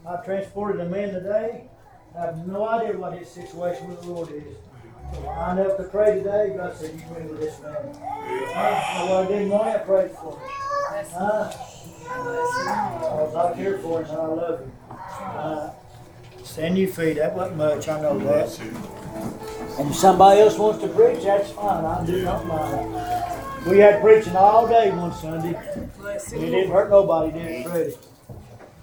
[0.06, 1.70] I transported a man today.
[2.18, 4.58] I have no idea what his situation with the Lord is.
[5.14, 6.54] I enough to pray today.
[6.56, 7.76] God said, You win with this man.
[7.76, 10.50] Uh, well, I didn't want to pray for him.
[11.16, 11.54] Uh,
[12.10, 14.72] I was not here for him, and I love him.
[14.90, 15.70] Uh,
[16.44, 17.16] stand your feet.
[17.16, 17.88] That wasn't much.
[17.88, 18.60] I know that.
[19.80, 21.86] And if somebody else wants to preach, that's fine.
[21.86, 23.66] I do not mind.
[23.66, 25.50] We had preaching all day one Sunday.
[25.52, 27.96] It didn't hurt nobody, did it, Freddie?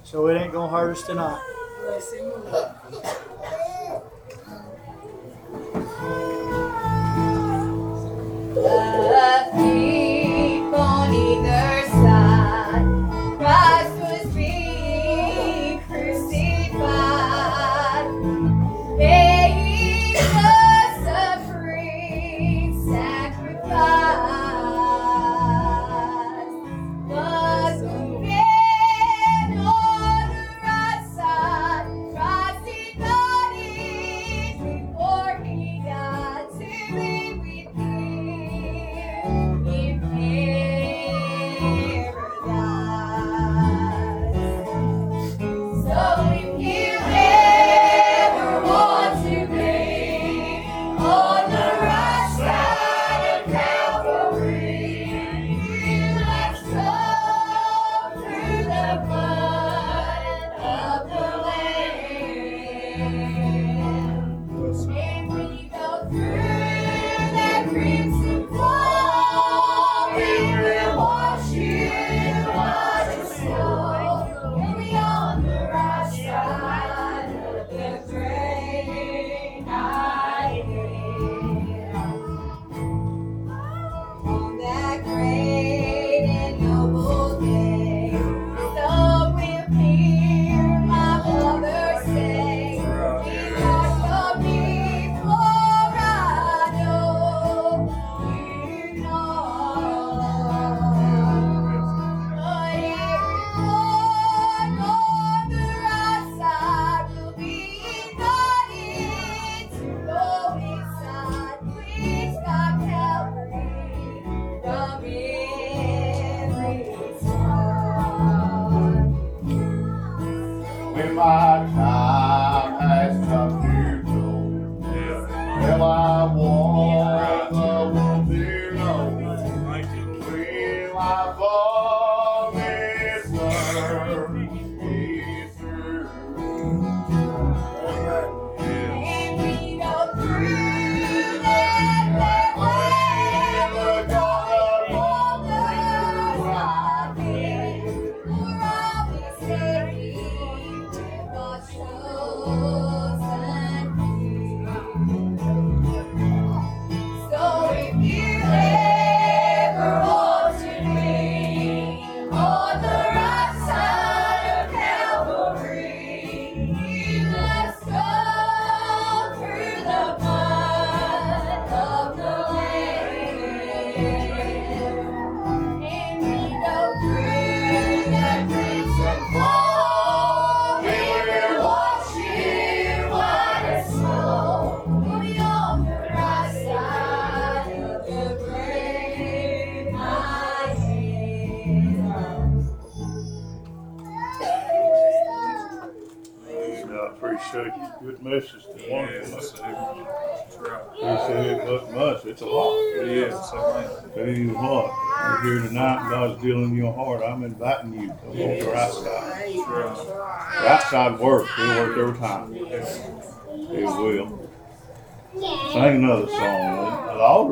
[0.04, 1.42] So it ain't gonna hurt us tonight.
[8.58, 9.15] Uh...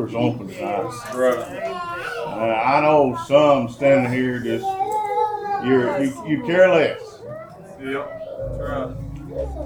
[0.07, 1.15] doors open tonight.
[1.15, 1.39] Right.
[1.39, 4.67] And I know some standing here just
[5.65, 7.23] you're, you you care less.
[7.81, 8.21] Yep.
[8.59, 8.97] Right.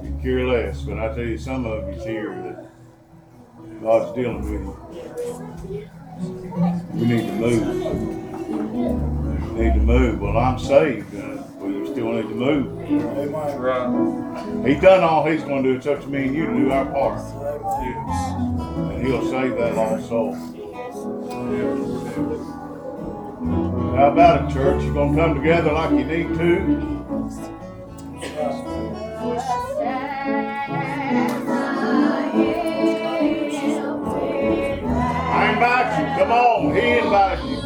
[0.05, 2.71] You care less, but I tell you, some of you's here that
[3.83, 5.91] God's dealing with you.
[6.95, 7.63] We need to move.
[9.53, 10.21] We need to move.
[10.21, 11.15] Well, I'm saved.
[11.15, 12.79] Uh, well, you still need to move.
[12.81, 13.33] Amen.
[13.59, 14.67] Right.
[14.67, 15.77] He done all he's going to do.
[15.77, 17.19] It's up to me and you to do our part.
[17.83, 18.33] Yes.
[18.95, 20.37] And he'll save that lost soul.
[20.55, 20.95] Yes.
[23.97, 24.83] How about it, church?
[24.85, 26.99] You're going to come together like you need to.
[35.31, 36.07] I invite you.
[36.19, 36.75] Come on.
[36.77, 37.59] He invites you.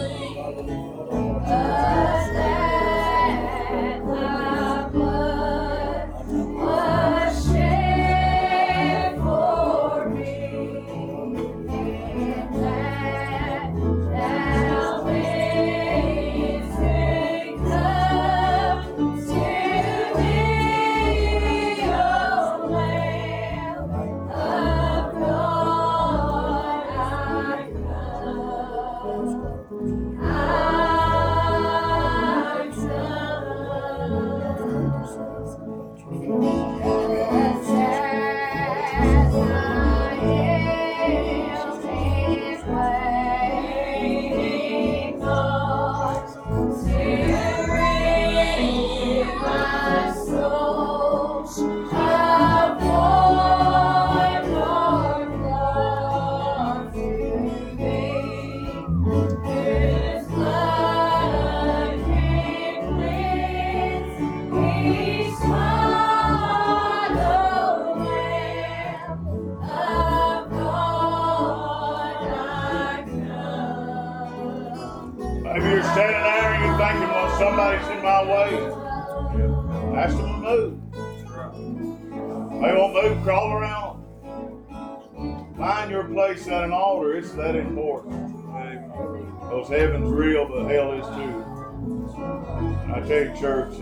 [92.93, 93.75] I tell you, church,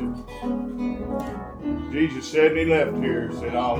[1.91, 3.77] Jesus said he left here, said, I'll,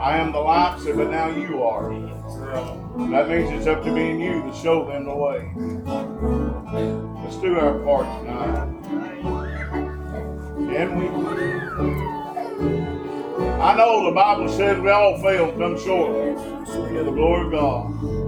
[0.00, 1.90] I am the light, said, but now you are.
[3.10, 5.52] That means it's up to me and you to show them the way.
[7.22, 8.72] Let's do our part tonight.
[10.70, 11.06] Can we
[13.60, 16.36] I know the Bible says we all fail and come short
[16.66, 18.25] To the glory of God.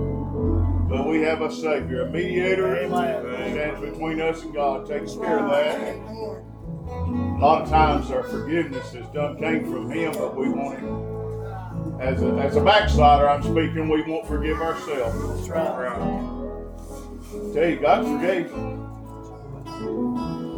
[0.88, 5.38] But we have a Savior, a mediator that stands between us and God, takes care
[5.38, 5.96] of that.
[6.88, 12.00] A lot of times our forgiveness is done came from Him, but we want Him.
[12.00, 15.46] As a, as a backslider, I'm speaking, we won't forgive ourselves.
[15.46, 16.38] That's right.
[17.52, 18.88] Tell you, God forgave you.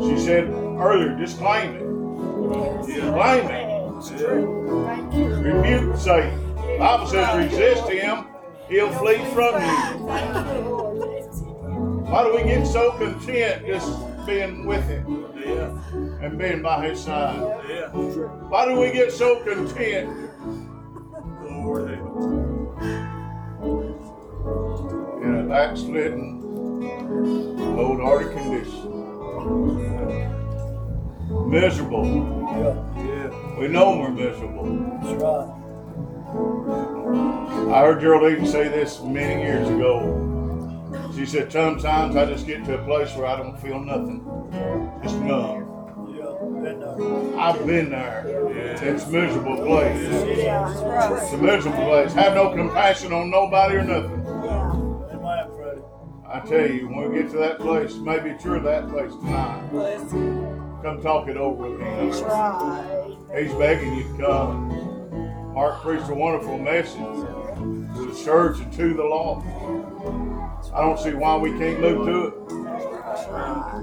[0.09, 1.83] She said earlier, just claim it.
[3.13, 3.67] Claim it.
[5.43, 6.55] Rebuke Satan.
[6.55, 8.27] The Bible says resist him,
[8.71, 10.07] he'll flee from you.
[12.07, 13.91] Why do we get so content just
[14.27, 15.27] being with him
[16.23, 17.39] and being by his side?
[17.93, 20.31] Why do we get so content
[25.23, 26.41] in a backslidden,
[27.77, 28.89] cold-hearted condition?
[31.49, 32.07] Miserable.
[32.97, 33.59] Yeah.
[33.59, 34.67] We know we're miserable.
[35.03, 35.60] That's right.
[36.31, 40.29] I heard Geraldine say this many years ago.
[41.15, 44.25] She said, sometimes I just get to a place where I don't feel nothing.
[45.03, 45.67] Just numb.
[46.15, 47.41] Yeah.
[47.41, 48.25] I've been there.
[48.81, 50.09] It's a miserable place.
[50.39, 50.71] Yeah.
[51.21, 52.13] It's a miserable place.
[52.13, 54.25] Have no compassion on nobody or nothing.
[54.25, 54.73] Yeah.
[55.17, 55.83] Amen, Freddie.
[56.29, 59.69] I tell you, when we get to that place, maybe it's you're that place tonight.
[60.83, 62.07] Come talk it over with him.
[63.37, 65.00] He's begging you to come.
[65.53, 69.47] Mark preached a wonderful message to the church and to the lost.
[70.73, 72.35] I don't see why we can't move to it.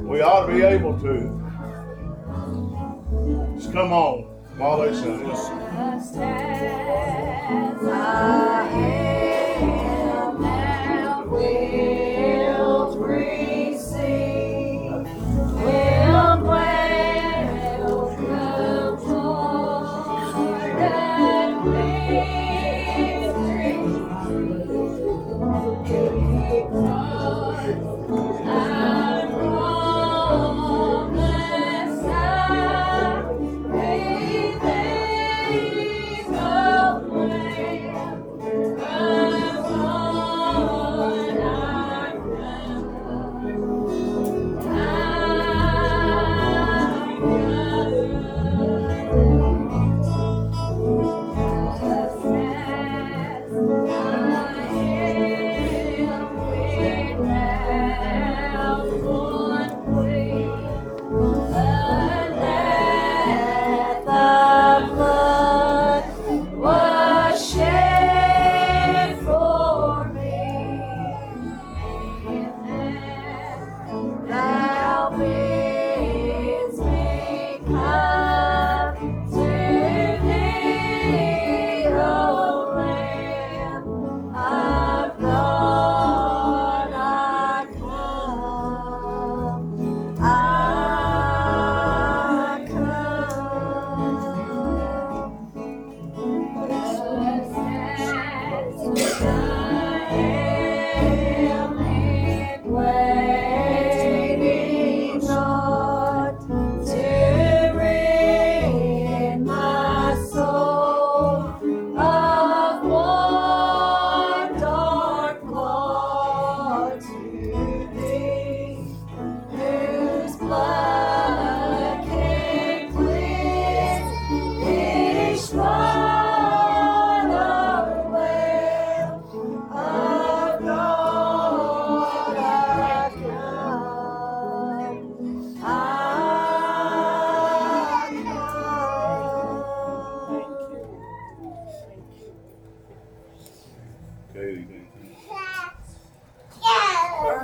[0.03, 1.43] We ought to be able to.
[3.55, 4.23] Just come on
[4.57, 5.25] while they sing.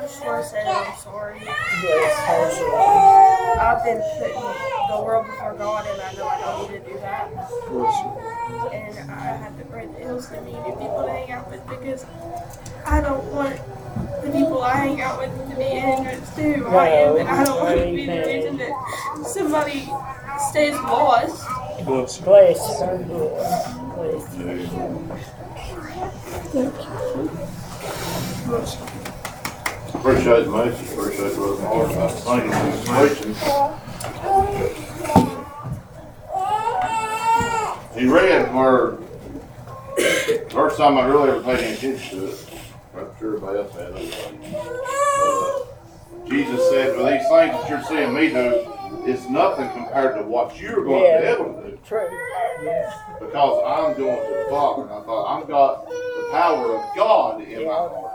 [0.03, 1.39] Just want to say that I'm sorry.
[3.57, 4.41] I've been putting
[4.89, 7.31] the world before God, and I know I don't need to do that.
[8.73, 11.65] And I have to pray that He'll send me new people to hang out with
[11.69, 12.05] because
[12.85, 13.55] I don't want
[14.23, 17.43] the people I hang out with to be ignorant to who I am, and I
[17.45, 18.73] don't want to be the reason that
[19.25, 19.89] somebody
[20.49, 21.47] stays lost.
[21.85, 22.17] Bless
[22.81, 22.97] her.
[28.45, 28.92] Bless
[30.03, 32.93] Appreciate the message, appreciate Brother Mark, I think it's a
[38.53, 38.97] where,
[40.49, 42.49] first time I really ever paid any attention to it,
[42.93, 44.13] I'm sure everybody else had it.
[45.23, 45.59] Uh,
[46.27, 50.59] Jesus said, well, these things that you're seeing me do is nothing compared to what
[50.59, 51.79] you're going to be able to do.
[51.87, 52.09] True.
[52.61, 52.91] Yeah.
[53.21, 57.41] Because I'm going to the Father, and I thought, I've got the power of God
[57.41, 58.09] in my heart.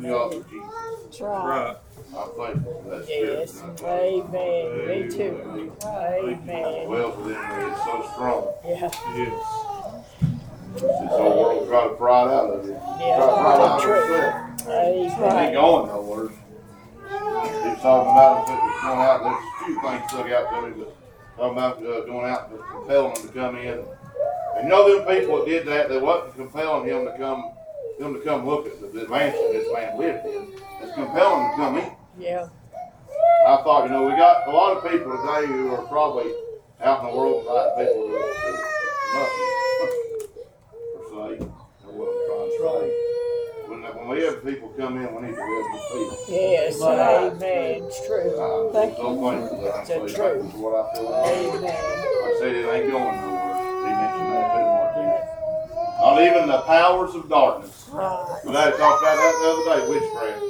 [0.00, 0.87] Because of Jesus.
[1.08, 1.76] That's right.
[2.16, 3.38] I'm thankful for that spirit.
[3.40, 3.62] Yes.
[3.82, 4.88] Amen.
[4.88, 5.72] Me too.
[5.84, 6.88] Amen.
[6.88, 8.52] Well within me, it's so strong.
[8.66, 8.90] Yeah.
[9.16, 9.64] Yes.
[10.74, 12.72] This whole world try to pry it out of you.
[12.72, 13.16] Yeah.
[13.16, 13.94] Try to pry it out of True.
[13.94, 14.60] yourself.
[14.60, 15.54] It ain't Amen.
[15.54, 16.28] going nowhere.
[16.28, 20.84] He was talking about it, going out, there's a few things stuck out to me,
[20.84, 20.96] but
[21.38, 23.78] talking about uh, going out and compelling them to come in.
[24.56, 27.52] And you know them people that did that, they wasn't compelling him to come,
[27.98, 30.46] them to come look at the, the mansion this man lived in.
[30.82, 31.92] It's compelling them to come in.
[32.18, 32.48] Yeah.
[33.46, 36.32] I thought, you know, we got a lot of people today who are probably
[36.80, 38.50] out in the world inviting people to, to
[39.14, 39.48] nothing.
[40.94, 41.46] per se.
[41.82, 43.04] That's what I'm trying to say.
[43.68, 46.40] When, when we have people come in, we need to be able to feel.
[46.40, 46.80] Yes.
[46.80, 47.82] Amen.
[47.84, 48.30] It's true.
[48.40, 49.20] I'm Thank so you.
[49.30, 50.08] thankful that I'm That's so true.
[50.08, 51.10] thankful for what I feel.
[51.10, 51.26] Like
[51.58, 51.74] Amen.
[51.74, 53.56] I said it ain't going nowhere.
[53.78, 54.67] He mentioned that too, Martin.
[55.98, 57.88] Not even the powers of darkness.
[57.90, 58.40] Right.
[58.44, 60.42] But I talked about that the other day, witchcraft.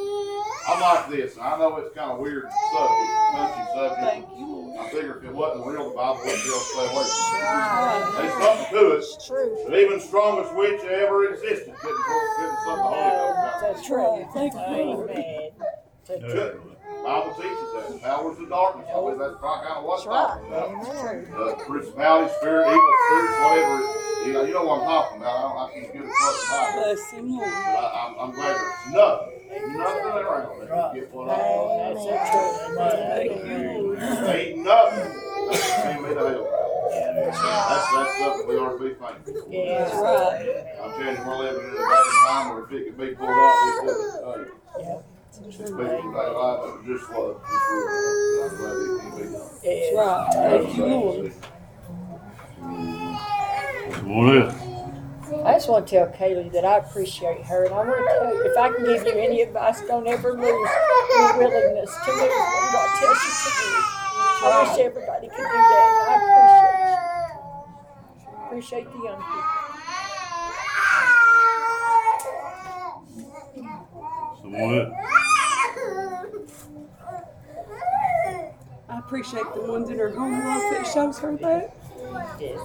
[0.69, 4.01] I'm like this, and I know it's kind of weird subject, touchy subject.
[4.01, 6.85] Thank you, I figure if it wasn't real, the Bible wouldn't tell us to stay
[6.85, 7.43] away from it.
[7.43, 8.15] Right.
[8.19, 8.99] There's something to it.
[8.99, 9.65] It's true.
[9.65, 13.61] But even strongest witch that ever existed couldn't couldn't suck the Holy Ghost out.
[13.63, 14.29] That's true.
[14.35, 14.61] Thank you.
[14.61, 15.51] Amen.
[16.07, 16.33] That's true.
[16.33, 16.78] Couldn't.
[17.05, 18.03] Bible teaches that.
[18.03, 18.87] Powers of darkness.
[18.89, 20.71] I believe that's kind of what it's talking about.
[21.35, 23.79] Uh, principality, spirit, evil, spirits, whatever.
[24.27, 25.35] You know, you know what I'm talking about.
[25.35, 26.83] I don't like to get a fuck about it.
[26.83, 27.49] bless him, Lord.
[27.49, 31.95] But I, I'm, I'm glad there's nothing, nothing around that can get what I'm talking
[31.95, 32.99] That's the truth.
[33.17, 33.99] Thank you, Lord.
[33.99, 34.29] about.
[34.29, 35.09] Ain't nothing
[35.49, 36.45] that can me to hell.
[36.91, 39.53] That's, that's something we ought to be thankful for.
[39.53, 39.95] Yes.
[39.95, 40.65] Right.
[40.83, 43.15] I'm telling you, we're living in a day and time where if it could be
[43.15, 44.51] pulled out, it would.
[44.81, 45.01] Yeah.
[54.05, 54.55] What?
[55.47, 58.35] I just want to tell Kaylee that I appreciate her, and I want to tell
[58.35, 62.21] you if I can give you any advice, don't ever lose your willingness to move
[62.21, 63.85] when God tells you to move.
[64.41, 65.91] I wish everybody could do that.
[66.09, 66.79] I appreciate
[68.33, 68.47] you.
[68.47, 69.58] Appreciate the young people.
[74.51, 74.93] What?
[78.89, 81.75] I appreciate the ones in her home life that shows her that.
[82.41, 82.59] Yes.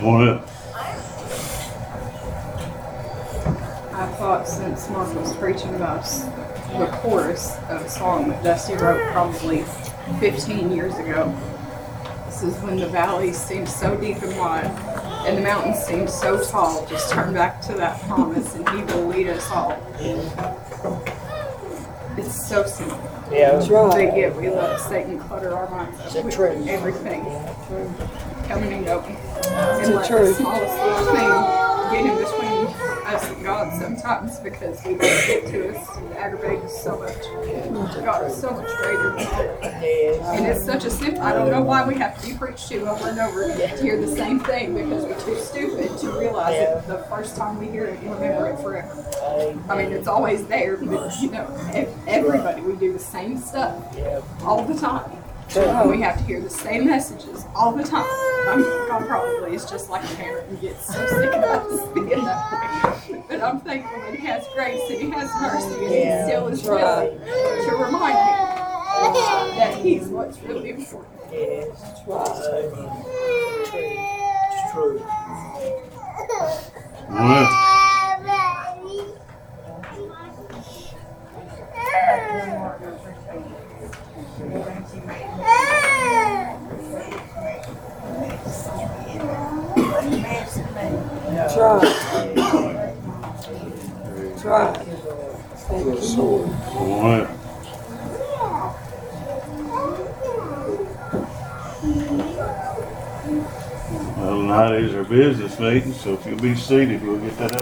[0.00, 0.42] What?
[3.94, 9.10] I thought since Mark was preaching about the chorus of a song that Dusty wrote
[9.12, 9.64] probably
[10.20, 11.34] 15 years ago.
[12.26, 14.70] This is when the valleys seem so deep and wide
[15.26, 16.86] and the mountains seem so tall.
[16.86, 19.76] Just turn back to that promise and He will lead us all.
[22.16, 22.98] It's so simple.
[23.30, 23.52] Yeah.
[23.52, 24.08] That's right.
[24.08, 26.66] But yet we let Satan clutter our minds up with truth.
[26.68, 27.24] everything
[28.48, 29.16] coming and going.
[29.16, 31.30] It's And the let the smallest little thing
[31.92, 36.60] get in between us and God sometimes because we it get to us and aggravate
[36.60, 37.16] us so much.
[38.04, 40.36] God is so much greater than.
[40.36, 42.80] And it's such a simple, I don't know why we have to be preached to
[42.88, 46.86] over and over to hear the same thing because we're too stupid to realize it
[46.86, 49.62] the first time we hear it and remember it forever.
[49.68, 51.46] I mean, it's always there, but you know,
[52.06, 53.74] everybody, we do the same stuff
[54.42, 55.10] all the time.
[55.54, 58.04] And oh, we have to hear the same messages all the time.
[58.48, 62.24] I'm God probably is just like a parent and gets so sick of us being
[62.24, 63.22] that way.
[63.28, 66.48] But I'm thankful that He has grace and He has mercy and Yeah, He still
[66.48, 67.12] is that's right.
[67.12, 68.32] willing to remind me
[69.58, 71.12] that He's what's really important.
[71.32, 71.80] Yes.
[71.80, 72.70] That's right.
[73.70, 73.90] True.
[74.52, 74.98] It's true.
[77.08, 77.50] What?
[82.80, 83.05] That's right.
[94.46, 94.76] Right.
[95.56, 96.48] Thank you, Lord.
[96.48, 97.30] What?
[104.16, 107.52] Well, tonight is our business meeting, so if you'll be seated, we'll get that